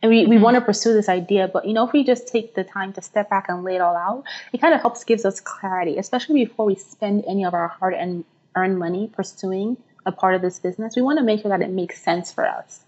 And 0.01 0.09
we, 0.09 0.25
we 0.25 0.35
mm-hmm. 0.35 0.45
want 0.45 0.55
to 0.55 0.61
pursue 0.61 0.93
this 0.93 1.09
idea. 1.09 1.49
But 1.49 1.67
you 1.67 1.73
know 1.73 1.85
if 1.85 1.91
we 1.91 2.05
just 2.05 2.29
take 2.29 2.55
the 2.55 2.63
time 2.63 2.93
to 2.93 3.01
step 3.01 3.29
back 3.29 3.47
and 3.49 3.65
lay 3.65 3.75
it 3.75 3.81
all 3.81 3.97
out 3.97 4.23
it 4.53 4.61
kind 4.61 4.73
of 4.73 4.79
helps 4.79 5.03
gives 5.03 5.25
us 5.25 5.41
clarity 5.41 5.97
especially 5.97 6.45
before 6.45 6.65
we 6.65 6.75
spend 6.75 7.25
any 7.27 7.43
of 7.43 7.53
our 7.53 7.67
hard 7.67 7.93
and 7.93 8.23
earned 8.55 8.79
money 8.79 9.11
pursuing 9.13 9.75
a 10.09 10.11
part 10.11 10.35
of 10.35 10.41
this 10.41 10.59
business, 10.59 10.95
we 10.95 11.01
want 11.01 11.19
to 11.19 11.23
make 11.23 11.41
sure 11.41 11.49
that 11.49 11.61
it 11.61 11.69
makes 11.69 12.01
sense 12.01 12.33
for 12.33 12.45
us. 12.45 12.81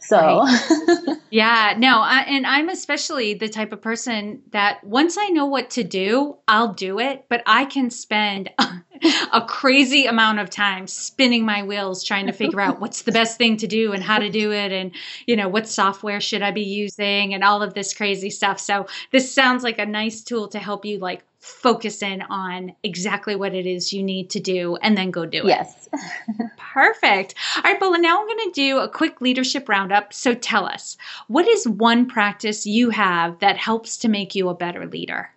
So, 0.00 0.18
right. 0.18 1.16
yeah, 1.30 1.74
no, 1.78 2.00
I, 2.00 2.22
and 2.22 2.44
I'm 2.44 2.68
especially 2.68 3.34
the 3.34 3.48
type 3.48 3.72
of 3.72 3.80
person 3.80 4.42
that 4.50 4.82
once 4.82 5.16
I 5.16 5.28
know 5.28 5.46
what 5.46 5.70
to 5.70 5.84
do, 5.84 6.38
I'll 6.48 6.72
do 6.72 6.98
it, 6.98 7.26
but 7.28 7.44
I 7.46 7.66
can 7.66 7.88
spend 7.90 8.50
a 9.32 9.44
crazy 9.46 10.06
amount 10.06 10.38
of 10.38 10.50
time 10.50 10.86
spinning 10.86 11.44
my 11.44 11.62
wheels 11.62 12.04
trying 12.04 12.26
to 12.26 12.32
figure 12.32 12.60
out 12.60 12.80
what's 12.80 13.02
the 13.02 13.12
best 13.12 13.38
thing 13.38 13.56
to 13.56 13.66
do 13.66 13.92
and 13.92 14.02
how 14.02 14.18
to 14.18 14.30
do 14.30 14.52
it 14.52 14.72
and 14.72 14.92
you 15.26 15.36
know 15.36 15.48
what 15.48 15.68
software 15.68 16.20
should 16.20 16.42
I 16.42 16.50
be 16.50 16.62
using 16.62 17.34
and 17.34 17.42
all 17.42 17.62
of 17.62 17.74
this 17.74 17.94
crazy 17.94 18.30
stuff. 18.30 18.60
So, 18.60 18.86
this 19.10 19.32
sounds 19.32 19.62
like 19.62 19.78
a 19.78 19.86
nice 19.86 20.22
tool 20.22 20.48
to 20.48 20.58
help 20.58 20.84
you 20.84 20.98
like 20.98 21.24
focus 21.42 22.02
in 22.02 22.22
on 22.22 22.72
exactly 22.84 23.34
what 23.34 23.52
it 23.52 23.66
is 23.66 23.92
you 23.92 24.02
need 24.02 24.30
to 24.30 24.38
do 24.38 24.76
and 24.76 24.96
then 24.96 25.10
go 25.10 25.26
do 25.26 25.38
it. 25.38 25.46
Yes. 25.46 25.88
Perfect. 26.56 27.34
All 27.56 27.62
right, 27.64 27.80
Bola, 27.80 27.98
now 27.98 28.20
I'm 28.20 28.26
going 28.28 28.50
to 28.50 28.52
do 28.54 28.78
a 28.78 28.88
quick 28.88 29.20
leadership 29.20 29.68
roundup. 29.68 30.12
So 30.12 30.34
tell 30.34 30.64
us, 30.64 30.96
what 31.26 31.48
is 31.48 31.66
one 31.66 32.06
practice 32.06 32.64
you 32.64 32.90
have 32.90 33.40
that 33.40 33.56
helps 33.56 33.96
to 33.98 34.08
make 34.08 34.36
you 34.36 34.48
a 34.48 34.54
better 34.54 34.86
leader? 34.86 35.30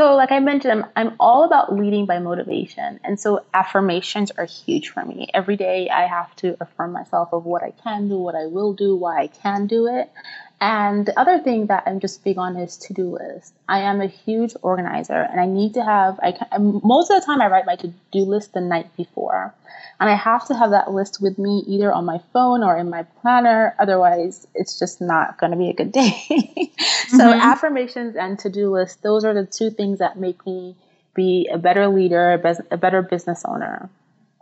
So, 0.00 0.14
like 0.14 0.32
I 0.32 0.40
mentioned, 0.40 0.72
I'm, 0.72 0.90
I'm 0.96 1.16
all 1.20 1.44
about 1.44 1.74
leading 1.76 2.06
by 2.06 2.20
motivation. 2.20 3.00
And 3.04 3.20
so, 3.20 3.44
affirmations 3.52 4.30
are 4.30 4.46
huge 4.46 4.88
for 4.88 5.04
me. 5.04 5.28
Every 5.34 5.58
day, 5.58 5.90
I 5.90 6.06
have 6.06 6.34
to 6.36 6.56
affirm 6.58 6.92
myself 6.92 7.34
of 7.34 7.44
what 7.44 7.62
I 7.62 7.72
can 7.72 8.08
do, 8.08 8.16
what 8.16 8.34
I 8.34 8.46
will 8.46 8.72
do, 8.72 8.96
why 8.96 9.20
I 9.20 9.26
can 9.26 9.66
do 9.66 9.88
it. 9.88 10.10
And 10.60 11.06
the 11.06 11.18
other 11.18 11.38
thing 11.38 11.66
that 11.66 11.84
I'm 11.86 12.00
just 12.00 12.22
big 12.22 12.36
on 12.36 12.56
is 12.56 12.76
to 12.78 12.92
do 12.92 13.16
list. 13.16 13.54
I 13.66 13.78
am 13.78 14.02
a 14.02 14.06
huge 14.06 14.54
organizer 14.60 15.26
and 15.30 15.40
I 15.40 15.46
need 15.46 15.72
to 15.74 15.82
have, 15.82 16.20
I 16.22 16.32
can, 16.32 16.80
most 16.84 17.10
of 17.10 17.18
the 17.18 17.24
time 17.24 17.40
I 17.40 17.48
write 17.48 17.64
my 17.64 17.76
to 17.76 17.92
do 18.12 18.20
list 18.20 18.52
the 18.52 18.60
night 18.60 18.94
before. 18.94 19.54
And 20.00 20.10
I 20.10 20.14
have 20.14 20.46
to 20.48 20.54
have 20.54 20.70
that 20.70 20.90
list 20.90 21.20
with 21.20 21.38
me 21.38 21.62
either 21.66 21.90
on 21.90 22.04
my 22.04 22.20
phone 22.32 22.62
or 22.62 22.76
in 22.76 22.90
my 22.90 23.04
planner. 23.20 23.74
Otherwise, 23.78 24.46
it's 24.54 24.78
just 24.78 25.00
not 25.00 25.38
going 25.38 25.52
to 25.52 25.58
be 25.58 25.70
a 25.70 25.74
good 25.74 25.92
day. 26.02 26.10
so, 27.08 27.18
mm-hmm. 27.18 27.40
affirmations 27.40 28.16
and 28.16 28.38
to 28.40 28.50
do 28.50 28.70
list, 28.70 29.02
those 29.02 29.24
are 29.24 29.34
the 29.34 29.46
two 29.46 29.70
things 29.70 29.98
that 29.98 30.18
make 30.18 30.44
me 30.44 30.74
be 31.14 31.48
a 31.52 31.58
better 31.58 31.88
leader, 31.88 32.40
a 32.70 32.76
better 32.76 33.02
business 33.02 33.44
owner. 33.46 33.90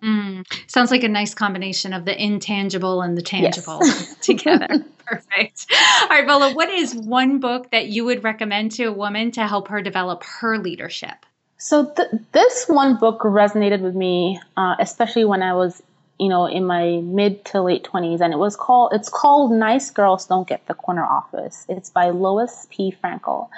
Mm, 0.02 0.46
sounds 0.68 0.90
like 0.90 1.02
a 1.02 1.08
nice 1.08 1.34
combination 1.34 1.92
of 1.92 2.04
the 2.04 2.22
intangible 2.22 3.02
and 3.02 3.16
the 3.16 3.22
tangible 3.22 3.80
yes. 3.82 4.16
together. 4.20 4.68
Perfect. 5.06 5.66
All 6.02 6.08
right, 6.08 6.26
Bola, 6.26 6.52
what 6.54 6.68
is 6.68 6.94
one 6.94 7.40
book 7.40 7.70
that 7.70 7.87
you 7.87 8.04
would 8.04 8.22
recommend 8.22 8.72
to 8.72 8.84
a 8.84 8.92
woman 8.92 9.30
to 9.32 9.46
help 9.46 9.68
her 9.68 9.80
develop 9.80 10.22
her 10.24 10.58
leadership? 10.58 11.24
So 11.56 11.90
th- 11.90 12.08
this 12.32 12.66
one 12.68 12.96
book 12.96 13.22
resonated 13.22 13.80
with 13.80 13.94
me, 13.94 14.40
uh, 14.56 14.76
especially 14.78 15.24
when 15.24 15.42
I 15.42 15.54
was, 15.54 15.82
you 16.20 16.28
know, 16.28 16.46
in 16.46 16.64
my 16.64 17.00
mid 17.02 17.44
to 17.46 17.62
late 17.62 17.84
twenties, 17.84 18.20
and 18.20 18.32
it 18.32 18.38
was 18.38 18.54
called. 18.54 18.92
It's 18.92 19.08
called 19.08 19.50
"Nice 19.50 19.90
Girls 19.90 20.26
Don't 20.26 20.46
Get 20.46 20.64
the 20.66 20.74
Corner 20.74 21.04
Office." 21.04 21.64
It's 21.68 21.90
by 21.90 22.11
Lois 22.11 22.68
P. 22.70 22.94
Frankel, 23.02 23.48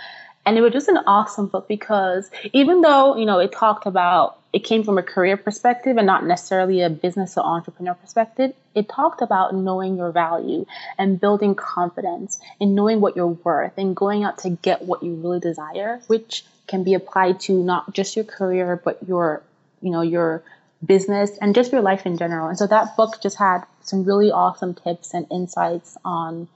and 0.47 0.57
it 0.57 0.61
was 0.61 0.73
just 0.73 0.89
an 0.89 0.99
awesome 1.07 1.47
book 1.47 1.69
because 1.69 2.31
even 2.53 2.81
though 2.81 3.17
you 3.17 3.27
know 3.27 3.39
it 3.39 3.53
talked 3.53 3.87
about 3.87 4.41
it 4.53 4.65
came 4.65 4.83
from 4.83 4.99
a 4.99 5.03
career 5.03 5.37
perspective 5.37 5.97
and 5.97 6.07
not 6.07 6.27
necessarily 6.27 6.81
a 6.83 6.91
business 6.91 7.37
or 7.37 7.45
entrepreneur 7.45 7.95
perspective. 7.95 8.53
It 8.75 8.89
talked 8.89 9.23
about 9.23 9.55
knowing 9.55 9.97
your 9.97 10.11
value 10.11 10.67
and 10.99 11.21
building 11.21 11.55
confidence 11.55 12.41
and 12.61 12.75
knowing 12.75 13.01
what 13.01 13.15
you're 13.15 13.29
worth 13.29 13.73
and 13.77 13.95
going 13.95 14.25
out 14.25 14.39
to 14.39 14.51
get 14.51 14.83
what 14.83 15.03
you 15.03 15.15
really 15.15 15.41
desire, 15.41 16.01
which 16.09 16.45
can 16.67 16.83
be 16.83 16.95
applied 16.95 17.41
to 17.41 17.53
not 17.63 17.93
just 17.93 18.17
your 18.17 18.25
career, 18.25 18.81
but 18.83 18.99
your, 19.07 19.43
you 19.83 19.91
know, 19.91 20.03
your 20.03 20.43
business 20.85 21.31
and 21.41 21.55
just 21.55 21.71
your 21.71 21.83
life 21.83 22.05
in 22.07 22.17
general. 22.17 22.49
And 22.49 22.59
so 22.59 22.67
that 22.67 22.97
book 22.97 23.23
just 23.23 23.39
had 23.39 23.65
some 23.83 24.05
really 24.05 24.33
awesome 24.33 24.75
tips 24.75 25.15
and 25.15 25.27
insights 25.31 25.97
on 26.05 26.49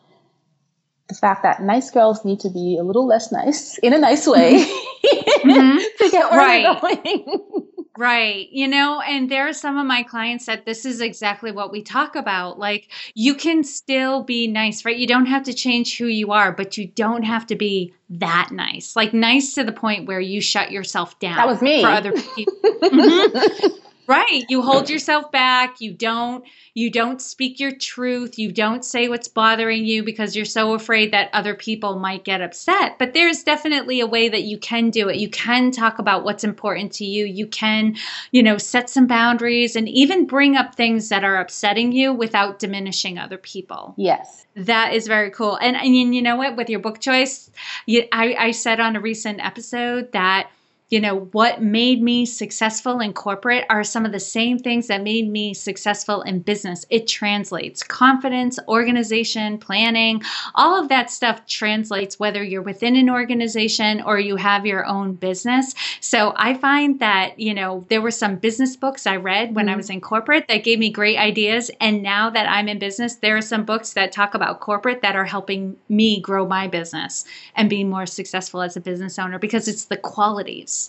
the 1.09 1.15
fact 1.15 1.43
that 1.43 1.63
nice 1.63 1.91
girls 1.91 2.25
need 2.25 2.41
to 2.41 2.51
be 2.51 2.79
a 2.79 2.85
little 2.85 3.07
less 3.07 3.31
nice 3.31 3.79
in 3.79 3.93
a 3.93 3.99
nice 3.99 4.27
way 4.27 4.65
mm-hmm. 4.65 5.77
to 5.99 6.11
get 6.11 6.31
where 6.31 6.41
right. 6.41 6.81
they're 6.83 6.97
going. 6.97 7.61
Right. 7.97 8.49
You 8.51 8.67
know, 8.67 9.01
and 9.01 9.31
there 9.31 9.49
are 9.49 9.53
some 9.53 9.79
of 9.79 9.87
my 9.87 10.03
clients 10.03 10.47
that 10.47 10.67
this 10.67 10.85
is 10.85 11.01
exactly 11.01 11.53
what 11.53 11.71
we 11.71 11.81
talk 11.81 12.17
about. 12.17 12.59
Like, 12.59 12.91
you 13.15 13.37
can 13.37 13.63
still 13.63 14.25
be 14.25 14.49
nice, 14.49 14.85
right? 14.85 14.97
You 14.97 15.07
don't 15.07 15.27
have 15.27 15.45
to 15.45 15.55
change 15.55 15.97
who 15.97 16.07
you 16.07 16.33
are, 16.33 16.51
but 16.51 16.77
you 16.77 16.89
don't 16.89 17.23
have 17.23 17.47
to 17.47 17.55
be 17.55 17.95
that 18.11 18.49
nice. 18.51 18.97
Like, 18.97 19.15
nice 19.15 19.55
to 19.55 19.63
the 19.63 19.71
point 19.71 20.09
where 20.09 20.19
you 20.19 20.41
shut 20.41 20.73
yourself 20.73 21.21
down. 21.21 21.37
That 21.37 21.47
was 21.47 21.63
me. 21.63 21.83
For 21.83 21.89
other 21.89 22.13
people. 22.13 22.55
mm-hmm. 22.65 23.77
Right. 24.07 24.45
You 24.49 24.63
hold 24.63 24.91
yourself 24.91 25.31
back. 25.33 25.81
You 25.81 25.93
don't 25.93 26.45
you 26.75 26.91
don't 26.91 27.23
speak 27.23 27.61
your 27.61 27.71
truth. 27.73 28.39
You 28.39 28.53
don't 28.53 28.85
say 28.85 29.09
what's 29.09 29.29
bothering 29.29 29.85
you 29.85 30.03
because 30.03 30.35
you're 30.35 30.45
so 30.45 30.75
afraid 30.75 31.13
that 31.13 31.31
other 31.33 31.55
people 31.55 31.99
might 31.99 32.25
get 32.25 32.43
upset. 32.43 32.99
But 32.99 33.15
there's 33.15 33.45
definitely 33.45 34.01
a 34.01 34.07
way 34.07 34.29
that 34.29 34.43
you 34.43 34.59
can 34.59 34.91
do 34.91 35.09
it. 35.09 35.17
You 35.17 35.31
can 35.31 35.71
talk 35.71 35.99
about 35.99 36.25
what's 36.25 36.45
important 36.45 36.93
to 36.95 37.05
you. 37.05 37.25
You 37.25 37.47
can, 37.47 37.97
you 38.33 38.43
know, 38.43 38.59
set 38.59 38.91
some 38.91 39.07
boundaries 39.07 39.77
and 39.77 39.89
even 39.89 40.27
bring 40.27 40.57
up 40.57 40.75
things 40.75 41.09
that 41.09 41.25
are 41.25 41.37
upsetting 41.37 41.93
you 41.93 42.13
without 42.13 42.59
diminishing 42.59 43.19
other 43.19 43.39
people. 43.39 43.95
Yes. 43.97 44.47
That 44.57 44.93
is 44.93 45.07
very 45.07 45.31
cool. 45.31 45.57
And 45.57 45.77
and 45.77 45.95
you 46.15 46.23
know 46.23 46.37
what 46.37 46.57
with 46.57 46.69
your 46.69 46.81
book 46.81 47.01
choice, 47.01 47.51
you, 47.87 48.05
I 48.13 48.35
I 48.35 48.51
said 48.51 48.81
on 48.81 48.97
a 48.97 49.01
recent 49.01 49.45
episode 49.45 50.13
that 50.13 50.51
you 50.91 51.01
know, 51.01 51.21
what 51.33 51.63
made 51.63 52.03
me 52.03 52.27
successful 52.27 53.01
in 53.01 53.13
corporate 53.15 53.65
are 53.71 53.83
some 53.83 54.05
of 54.05 54.13
the 54.13 54.21
same 54.21 54.59
things 54.59 54.87
that 54.87 55.03
made 55.03 55.29
me 55.29 55.55
successful 55.55 56.21
in 56.23 56.41
business. 56.41 56.85
It 56.91 57.09
translates 57.09 57.83
confidence, 57.83 58.59
organization, 58.69 59.57
planning, 59.59 60.23
all 60.55 60.81
of 60.81 60.91
that 60.91 61.11
stuff 61.11 61.47
translates 61.47 62.21
whether 62.21 62.45
you're 62.45 62.63
within 62.63 62.97
an 62.97 63.09
organization 63.09 64.03
or 64.03 64.21
you 64.21 64.37
have 64.37 64.67
your 64.67 64.85
own 64.85 65.15
business. 65.15 65.75
So 66.01 66.35
I 66.37 66.53
find 66.55 67.01
that, 67.01 67.41
you 67.41 67.55
know, 67.55 67.87
there 67.89 68.03
were 68.03 68.11
some 68.11 68.37
business 68.37 68.77
books 68.77 69.07
I 69.07 69.17
read 69.17 69.57
when 69.57 69.67
mm-hmm. 69.67 69.75
I 69.75 69.77
was 69.77 69.89
in 69.89 70.03
corporate 70.03 70.49
that 70.49 70.65
gave 70.65 70.79
me 70.79 70.91
great 70.91 71.17
ideas. 71.17 71.71
And 71.81 72.03
now 72.03 72.29
that 72.29 72.49
I'm 72.49 72.69
in 72.69 72.79
business, 72.79 73.17
there 73.17 73.39
are 73.39 73.43
some 73.43 73.65
books 73.65 73.95
that 73.95 74.13
talk 74.13 74.35
about 74.35 74.61
corporate 74.61 75.01
that 75.01 75.17
are 75.17 75.25
helping 75.25 75.77
me 75.89 76.21
grow 76.21 76.47
my 76.47 76.69
business 76.69 77.25
and 77.57 77.71
be 77.71 77.85
more 77.85 78.07
successful 78.07 78.61
as 78.61 78.77
a 78.77 78.81
business 78.81 79.19
owner 79.19 79.39
because 79.39 79.67
it's 79.67 79.87
the 79.87 79.97
qualities 79.97 80.84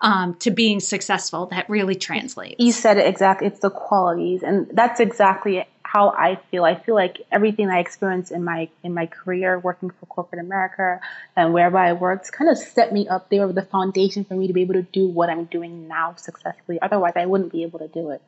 um, 0.00 0.34
to 0.36 0.50
being 0.50 0.80
successful 0.80 1.46
that 1.46 1.68
really 1.68 1.94
translates. 1.94 2.56
You 2.58 2.72
said 2.72 2.98
it 2.98 3.06
exactly. 3.06 3.48
It's 3.48 3.60
the 3.60 3.70
qualities, 3.70 4.42
and 4.42 4.68
that's 4.72 5.00
exactly 5.00 5.66
how 5.82 6.10
I 6.10 6.36
feel. 6.50 6.64
I 6.64 6.74
feel 6.74 6.94
like 6.94 7.22
everything 7.32 7.70
I 7.70 7.78
experienced 7.78 8.30
in 8.30 8.44
my 8.44 8.68
in 8.82 8.94
my 8.94 9.06
career 9.06 9.58
working 9.58 9.90
for 9.90 10.06
corporate 10.06 10.40
America 10.40 11.00
and 11.34 11.54
wherever 11.54 11.78
I 11.78 11.94
worked 11.94 12.30
kind 12.30 12.50
of 12.50 12.58
set 12.58 12.92
me 12.92 13.08
up. 13.08 13.30
They 13.30 13.40
were 13.40 13.52
the 13.52 13.62
foundation 13.62 14.24
for 14.24 14.34
me 14.34 14.46
to 14.46 14.52
be 14.52 14.62
able 14.62 14.74
to 14.74 14.82
do 14.82 15.08
what 15.08 15.30
I'm 15.30 15.46
doing 15.46 15.88
now 15.88 16.14
successfully. 16.16 16.78
Otherwise, 16.80 17.14
I 17.16 17.26
wouldn't 17.26 17.52
be 17.52 17.62
able 17.62 17.78
to 17.78 17.88
do 17.88 18.10
it. 18.10 18.22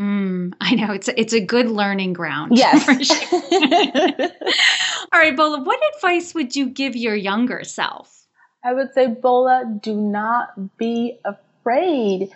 Mm, 0.00 0.52
I 0.60 0.74
know 0.74 0.92
it's 0.92 1.08
a, 1.08 1.18
it's 1.18 1.32
a 1.32 1.40
good 1.40 1.70
learning 1.70 2.12
ground. 2.12 2.52
Yes. 2.56 2.86
All 5.12 5.20
right, 5.20 5.36
Bola. 5.36 5.62
What 5.62 5.80
advice 5.96 6.34
would 6.34 6.54
you 6.56 6.68
give 6.68 6.96
your 6.96 7.14
younger 7.14 7.64
self? 7.64 8.25
I 8.66 8.72
would 8.72 8.92
say, 8.94 9.06
Bola, 9.06 9.78
do 9.80 9.94
not 9.94 10.76
be 10.76 11.20
afraid. 11.24 12.34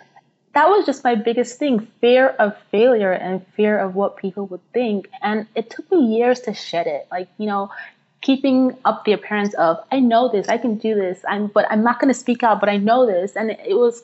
that 0.53 0.69
was 0.69 0.85
just 0.85 1.03
my 1.03 1.13
biggest 1.13 1.59
thing 1.59 1.85
fear 1.99 2.29
of 2.39 2.55
failure 2.71 3.11
and 3.11 3.45
fear 3.47 3.77
of 3.77 3.95
what 3.95 4.15
people 4.15 4.45
would 4.47 4.61
think. 4.71 5.09
And 5.21 5.45
it 5.55 5.69
took 5.69 5.91
me 5.91 6.15
years 6.15 6.39
to 6.41 6.53
shed 6.53 6.87
it. 6.87 7.05
Like, 7.11 7.27
you 7.37 7.47
know, 7.47 7.69
keeping 8.21 8.77
up 8.85 9.03
the 9.03 9.11
appearance 9.11 9.53
of, 9.55 9.83
I 9.91 9.99
know 9.99 10.31
this, 10.31 10.47
I 10.47 10.57
can 10.57 10.77
do 10.77 10.95
this, 10.95 11.19
I'm, 11.27 11.47
but 11.47 11.65
I'm 11.69 11.83
not 11.83 11.99
going 11.99 12.13
to 12.13 12.17
speak 12.17 12.43
out, 12.43 12.61
but 12.61 12.69
I 12.69 12.77
know 12.77 13.05
this. 13.05 13.35
And 13.35 13.51
it 13.51 13.77
was, 13.77 14.01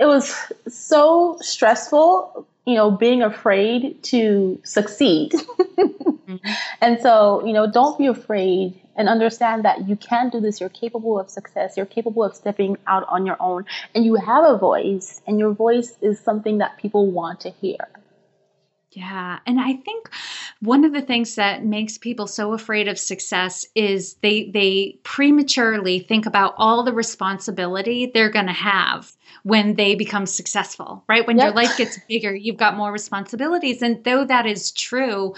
it 0.00 0.06
was 0.06 0.34
so 0.68 1.36
stressful, 1.42 2.46
you 2.64 2.76
know, 2.76 2.90
being 2.90 3.20
afraid 3.20 4.02
to 4.04 4.58
succeed. 4.64 5.32
mm-hmm. 5.32 6.36
And 6.80 6.98
so, 7.02 7.44
you 7.44 7.52
know, 7.52 7.70
don't 7.70 7.98
be 7.98 8.06
afraid 8.06 8.80
and 8.98 9.08
understand 9.08 9.64
that 9.64 9.88
you 9.88 9.96
can 9.96 10.28
do 10.28 10.40
this. 10.40 10.60
You're 10.60 10.68
capable 10.68 11.18
of 11.18 11.30
success. 11.30 11.76
You're 11.76 11.86
capable 11.86 12.24
of 12.24 12.34
stepping 12.34 12.76
out 12.86 13.06
on 13.08 13.24
your 13.24 13.36
own. 13.40 13.64
And 13.94 14.04
you 14.04 14.16
have 14.16 14.44
a 14.44 14.58
voice, 14.58 15.22
and 15.26 15.38
your 15.38 15.52
voice 15.52 15.96
is 16.02 16.20
something 16.20 16.58
that 16.58 16.76
people 16.76 17.10
want 17.10 17.40
to 17.40 17.50
hear. 17.50 17.88
Yeah. 18.92 19.38
And 19.46 19.60
I 19.60 19.74
think 19.74 20.10
one 20.60 20.84
of 20.84 20.92
the 20.92 21.02
things 21.02 21.36
that 21.36 21.64
makes 21.64 21.98
people 21.98 22.26
so 22.26 22.52
afraid 22.52 22.88
of 22.88 22.98
success 22.98 23.66
is 23.74 24.14
they 24.22 24.50
they 24.50 24.98
prematurely 25.04 26.00
think 26.00 26.26
about 26.26 26.54
all 26.56 26.82
the 26.82 26.92
responsibility 26.92 28.06
they're 28.06 28.30
going 28.30 28.46
to 28.46 28.52
have 28.52 29.12
when 29.44 29.74
they 29.74 29.94
become 29.94 30.26
successful, 30.26 31.04
right? 31.06 31.26
When 31.26 31.36
yep. 31.36 31.44
your 31.44 31.54
life 31.54 31.76
gets 31.76 31.98
bigger, 32.08 32.34
you've 32.34 32.56
got 32.56 32.76
more 32.76 32.90
responsibilities. 32.90 33.82
And 33.82 34.02
though 34.02 34.24
that 34.24 34.46
is 34.46 34.72
true, 34.72 35.34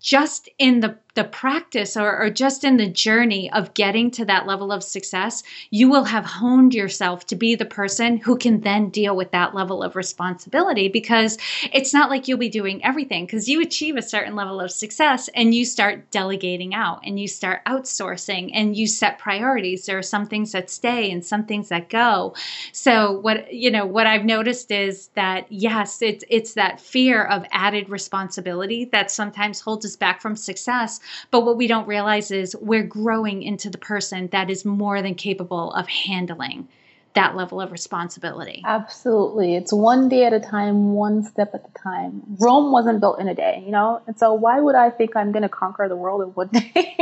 just 0.00 0.48
in 0.58 0.80
the 0.80 0.96
the 1.18 1.24
practice 1.24 1.96
or, 1.96 2.16
or 2.16 2.30
just 2.30 2.62
in 2.62 2.76
the 2.76 2.88
journey 2.88 3.50
of 3.50 3.74
getting 3.74 4.08
to 4.08 4.24
that 4.24 4.46
level 4.46 4.70
of 4.70 4.84
success, 4.84 5.42
you 5.70 5.90
will 5.90 6.04
have 6.04 6.24
honed 6.24 6.72
yourself 6.72 7.26
to 7.26 7.34
be 7.34 7.56
the 7.56 7.64
person 7.64 8.18
who 8.18 8.38
can 8.38 8.60
then 8.60 8.88
deal 8.88 9.16
with 9.16 9.32
that 9.32 9.52
level 9.52 9.82
of 9.82 9.96
responsibility 9.96 10.86
because 10.86 11.36
it's 11.72 11.92
not 11.92 12.08
like 12.08 12.28
you'll 12.28 12.38
be 12.38 12.48
doing 12.48 12.84
everything 12.84 13.26
because 13.26 13.48
you 13.48 13.60
achieve 13.60 13.96
a 13.96 14.02
certain 14.02 14.36
level 14.36 14.60
of 14.60 14.70
success 14.70 15.28
and 15.34 15.56
you 15.56 15.64
start 15.64 16.08
delegating 16.12 16.72
out 16.72 17.00
and 17.04 17.18
you 17.18 17.26
start 17.26 17.64
outsourcing 17.64 18.52
and 18.54 18.76
you 18.76 18.86
set 18.86 19.18
priorities. 19.18 19.86
There 19.86 19.98
are 19.98 20.02
some 20.02 20.24
things 20.24 20.52
that 20.52 20.70
stay 20.70 21.10
and 21.10 21.26
some 21.26 21.46
things 21.46 21.68
that 21.70 21.88
go. 21.88 22.36
So 22.70 23.18
what 23.18 23.52
you 23.52 23.72
know 23.72 23.86
what 23.86 24.06
I've 24.06 24.24
noticed 24.24 24.70
is 24.70 25.08
that 25.14 25.50
yes, 25.50 26.00
it's 26.00 26.24
it's 26.30 26.54
that 26.54 26.80
fear 26.80 27.24
of 27.24 27.44
added 27.50 27.88
responsibility 27.88 28.84
that 28.92 29.10
sometimes 29.10 29.58
holds 29.58 29.84
us 29.84 29.96
back 29.96 30.20
from 30.22 30.36
success 30.36 31.00
but 31.30 31.44
what 31.44 31.56
we 31.56 31.66
don't 31.66 31.86
realize 31.86 32.30
is 32.30 32.56
we're 32.60 32.82
growing 32.82 33.42
into 33.42 33.70
the 33.70 33.78
person 33.78 34.28
that 34.28 34.50
is 34.50 34.64
more 34.64 35.02
than 35.02 35.14
capable 35.14 35.72
of 35.72 35.88
handling 35.88 36.68
that 37.14 37.34
level 37.34 37.60
of 37.60 37.72
responsibility. 37.72 38.62
Absolutely. 38.64 39.56
It's 39.56 39.72
one 39.72 40.08
day 40.08 40.24
at 40.24 40.32
a 40.32 40.40
time, 40.40 40.92
one 40.92 41.24
step 41.24 41.54
at 41.54 41.68
a 41.68 41.78
time. 41.78 42.22
Rome 42.38 42.70
wasn't 42.70 43.00
built 43.00 43.18
in 43.18 43.28
a 43.28 43.34
day, 43.34 43.62
you 43.64 43.72
know? 43.72 44.00
And 44.06 44.16
so 44.18 44.34
why 44.34 44.60
would 44.60 44.76
I 44.76 44.90
think 44.90 45.16
I'm 45.16 45.32
going 45.32 45.42
to 45.42 45.48
conquer 45.48 45.88
the 45.88 45.96
world 45.96 46.22
in 46.22 46.28
one 46.28 46.48
day? 46.52 46.96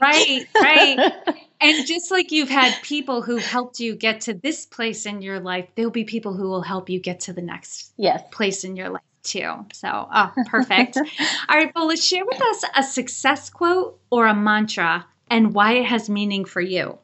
right, 0.00 0.46
right. 0.60 1.12
And 1.64 1.86
just 1.86 2.10
like 2.10 2.32
you've 2.32 2.48
had 2.48 2.74
people 2.82 3.22
who 3.22 3.36
helped 3.36 3.78
you 3.78 3.94
get 3.94 4.22
to 4.22 4.34
this 4.34 4.66
place 4.66 5.06
in 5.06 5.22
your 5.22 5.38
life, 5.38 5.68
there'll 5.76 5.92
be 5.92 6.02
people 6.02 6.34
who 6.34 6.48
will 6.48 6.62
help 6.62 6.90
you 6.90 6.98
get 6.98 7.20
to 7.20 7.32
the 7.32 7.40
next 7.40 7.92
yes. 7.96 8.20
place 8.32 8.64
in 8.64 8.74
your 8.74 8.88
life 8.88 9.02
too. 9.22 9.66
So, 9.72 10.08
oh, 10.12 10.32
perfect. 10.46 10.96
All 11.48 11.56
right, 11.56 11.72
let's 11.76 12.04
share 12.04 12.24
with 12.24 12.40
us 12.40 12.64
a 12.76 12.82
success 12.82 13.50
quote 13.50 13.98
or 14.10 14.26
a 14.26 14.34
mantra 14.34 15.06
and 15.30 15.54
why 15.54 15.74
it 15.74 15.86
has 15.86 16.10
meaning 16.10 16.44
for 16.44 16.60
you. 16.60 16.98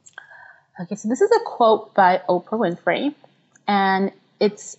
Okay, 0.81 0.95
so 0.95 1.09
this 1.09 1.21
is 1.21 1.31
a 1.31 1.41
quote 1.45 1.95
by 1.95 2.23
Oprah 2.29 2.51
Winfrey, 2.53 3.15
and 3.67 4.13
it's 4.39 4.77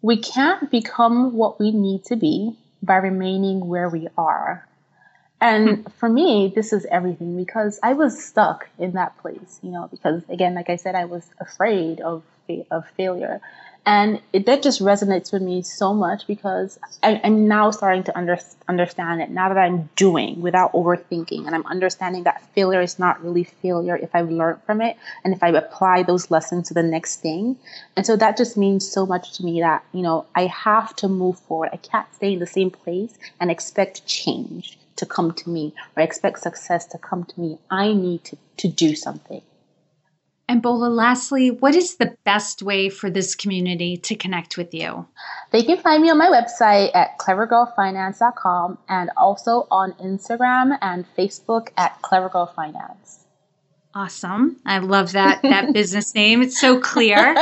We 0.00 0.16
can't 0.18 0.70
become 0.70 1.34
what 1.34 1.58
we 1.58 1.70
need 1.70 2.04
to 2.06 2.16
be 2.16 2.56
by 2.82 2.96
remaining 2.96 3.68
where 3.68 3.88
we 3.88 4.08
are. 4.16 4.66
And 5.40 5.78
hmm. 5.78 5.82
for 5.98 6.08
me, 6.08 6.52
this 6.54 6.72
is 6.72 6.86
everything 6.90 7.36
because 7.36 7.78
I 7.82 7.92
was 7.92 8.22
stuck 8.22 8.68
in 8.78 8.92
that 8.92 9.18
place, 9.18 9.58
you 9.62 9.70
know, 9.70 9.88
because 9.90 10.22
again, 10.28 10.54
like 10.54 10.70
I 10.70 10.76
said, 10.76 10.94
I 10.94 11.04
was 11.04 11.24
afraid 11.40 12.00
of, 12.00 12.22
of 12.70 12.88
failure. 12.96 13.40
And 13.86 14.22
it, 14.32 14.46
that 14.46 14.62
just 14.62 14.80
resonates 14.80 15.30
with 15.30 15.42
me 15.42 15.60
so 15.60 15.92
much 15.92 16.26
because 16.26 16.78
I, 17.02 17.16
am 17.16 17.46
now 17.46 17.70
starting 17.70 18.02
to 18.04 18.16
under, 18.16 18.38
understand 18.66 19.20
it 19.20 19.28
now 19.28 19.48
that 19.50 19.58
I'm 19.58 19.90
doing 19.94 20.40
without 20.40 20.72
overthinking. 20.72 21.44
And 21.44 21.54
I'm 21.54 21.66
understanding 21.66 22.24
that 22.24 22.42
failure 22.54 22.80
is 22.80 22.98
not 22.98 23.22
really 23.22 23.44
failure 23.44 23.96
if 23.96 24.14
I've 24.14 24.30
learned 24.30 24.62
from 24.64 24.80
it 24.80 24.96
and 25.22 25.34
if 25.34 25.42
I 25.42 25.48
apply 25.48 26.02
those 26.02 26.30
lessons 26.30 26.68
to 26.68 26.74
the 26.74 26.82
next 26.82 27.20
thing. 27.20 27.58
And 27.94 28.06
so 28.06 28.16
that 28.16 28.38
just 28.38 28.56
means 28.56 28.90
so 28.90 29.04
much 29.04 29.36
to 29.36 29.44
me 29.44 29.60
that, 29.60 29.84
you 29.92 30.00
know, 30.00 30.24
I 30.34 30.46
have 30.46 30.96
to 30.96 31.08
move 31.08 31.38
forward. 31.40 31.68
I 31.72 31.76
can't 31.76 32.12
stay 32.14 32.32
in 32.32 32.38
the 32.38 32.46
same 32.46 32.70
place 32.70 33.18
and 33.38 33.50
expect 33.50 34.06
change 34.06 34.78
to 34.96 35.04
come 35.04 35.32
to 35.32 35.50
me 35.50 35.74
or 35.94 36.02
expect 36.02 36.38
success 36.38 36.86
to 36.86 36.98
come 36.98 37.24
to 37.24 37.40
me. 37.40 37.58
I 37.70 37.92
need 37.92 38.24
to, 38.24 38.38
to 38.58 38.68
do 38.68 38.94
something. 38.94 39.42
And 40.46 40.60
Bola, 40.60 40.88
lastly, 40.88 41.50
what 41.50 41.74
is 41.74 41.96
the 41.96 42.16
best 42.24 42.62
way 42.62 42.90
for 42.90 43.08
this 43.08 43.34
community 43.34 43.96
to 43.98 44.14
connect 44.14 44.58
with 44.58 44.74
you? 44.74 45.06
They 45.52 45.62
can 45.62 45.78
find 45.78 46.02
me 46.02 46.10
on 46.10 46.18
my 46.18 46.28
website 46.28 46.94
at 46.94 47.18
clevergirlfinance.com 47.18 48.78
and 48.88 49.10
also 49.16 49.66
on 49.70 49.92
Instagram 49.94 50.76
and 50.82 51.06
Facebook 51.16 51.68
at 51.78 52.00
clevergirlfinance. 52.02 53.23
Awesome. 53.96 54.56
I 54.66 54.78
love 54.78 55.12
that 55.12 55.42
that 55.42 55.72
business 55.72 56.16
name. 56.16 56.42
It's 56.42 56.60
so 56.60 56.80
clear. 56.80 57.36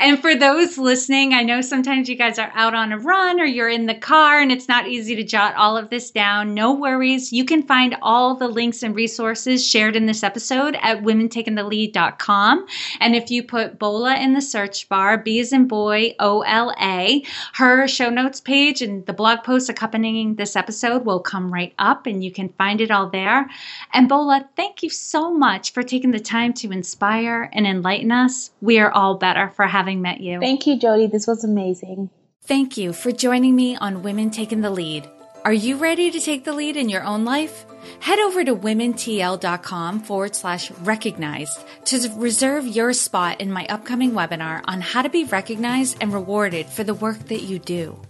and 0.00 0.18
for 0.18 0.34
those 0.34 0.78
listening, 0.78 1.34
I 1.34 1.42
know 1.42 1.60
sometimes 1.60 2.08
you 2.08 2.16
guys 2.16 2.38
are 2.38 2.50
out 2.54 2.74
on 2.74 2.92
a 2.92 2.98
run 2.98 3.38
or 3.38 3.44
you're 3.44 3.68
in 3.68 3.84
the 3.84 3.94
car 3.94 4.40
and 4.40 4.50
it's 4.50 4.66
not 4.66 4.88
easy 4.88 5.14
to 5.16 5.22
jot 5.24 5.56
all 5.56 5.76
of 5.76 5.90
this 5.90 6.10
down. 6.10 6.54
No 6.54 6.72
worries. 6.72 7.34
You 7.34 7.44
can 7.44 7.62
find 7.64 7.98
all 8.00 8.34
the 8.34 8.48
links 8.48 8.82
and 8.82 8.96
resources 8.96 9.66
shared 9.66 9.94
in 9.94 10.06
this 10.06 10.22
episode 10.22 10.74
at 10.80 11.02
womentakingthelead.com. 11.02 12.66
And 12.98 13.14
if 13.14 13.30
you 13.30 13.42
put 13.42 13.78
Bola 13.78 14.16
in 14.16 14.32
the 14.32 14.40
search 14.40 14.88
bar, 14.88 15.18
B 15.18 15.38
as 15.38 15.52
in 15.52 15.68
boy, 15.68 16.14
O 16.18 16.40
L 16.40 16.74
A, 16.80 17.22
her 17.52 17.86
show 17.86 18.08
notes 18.08 18.40
page 18.40 18.80
and 18.80 19.04
the 19.04 19.12
blog 19.12 19.44
post 19.44 19.68
accompanying 19.68 20.36
this 20.36 20.56
episode 20.56 21.04
will 21.04 21.20
come 21.20 21.52
right 21.52 21.74
up 21.78 22.06
and 22.06 22.24
you 22.24 22.32
can 22.32 22.48
find 22.48 22.80
it 22.80 22.90
all 22.90 23.10
there. 23.10 23.50
And 23.92 24.08
Bola, 24.08 24.48
thank 24.56 24.82
you 24.82 24.88
so 24.88 25.30
much 25.30 25.74
for 25.74 25.82
taking 25.90 26.12
the 26.12 26.20
time 26.20 26.52
to 26.54 26.70
inspire 26.70 27.50
and 27.52 27.66
enlighten 27.66 28.12
us. 28.12 28.52
We 28.60 28.78
are 28.78 28.90
all 28.90 29.16
better 29.16 29.50
for 29.50 29.66
having 29.66 30.00
met 30.00 30.20
you. 30.20 30.40
Thank 30.40 30.66
you, 30.66 30.78
Jody. 30.78 31.08
This 31.08 31.26
was 31.26 31.44
amazing. 31.44 32.10
Thank 32.42 32.76
you 32.76 32.92
for 32.92 33.12
joining 33.12 33.54
me 33.54 33.76
on 33.76 34.02
Women 34.02 34.30
Taking 34.30 34.60
the 34.60 34.70
Lead. 34.70 35.08
Are 35.44 35.52
you 35.52 35.76
ready 35.76 36.10
to 36.10 36.20
take 36.20 36.44
the 36.44 36.52
lead 36.52 36.76
in 36.76 36.88
your 36.88 37.02
own 37.02 37.24
life? 37.24 37.64
Head 38.00 38.18
over 38.18 38.44
to 38.44 38.54
womentl.com 38.54 40.00
forward 40.00 40.36
slash 40.36 40.70
recognized 40.70 41.58
to 41.86 42.10
reserve 42.16 42.66
your 42.66 42.92
spot 42.92 43.40
in 43.40 43.50
my 43.50 43.66
upcoming 43.66 44.12
webinar 44.12 44.60
on 44.66 44.80
how 44.80 45.02
to 45.02 45.08
be 45.08 45.24
recognized 45.24 45.96
and 46.00 46.12
rewarded 46.12 46.66
for 46.66 46.84
the 46.84 46.94
work 46.94 47.18
that 47.28 47.42
you 47.42 47.58
do. 47.58 48.00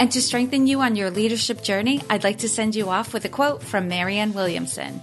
And 0.00 0.10
to 0.12 0.22
strengthen 0.22 0.66
you 0.66 0.80
on 0.80 0.96
your 0.96 1.10
leadership 1.10 1.62
journey, 1.62 2.00
I'd 2.08 2.24
like 2.24 2.38
to 2.38 2.48
send 2.48 2.74
you 2.74 2.88
off 2.88 3.12
with 3.12 3.24
a 3.26 3.28
quote 3.28 3.62
from 3.62 3.88
Marianne 3.88 4.32
Williamson. 4.32 5.02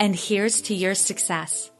and 0.00 0.16
here's 0.16 0.62
to 0.62 0.74
your 0.74 0.96
success. 0.96 1.70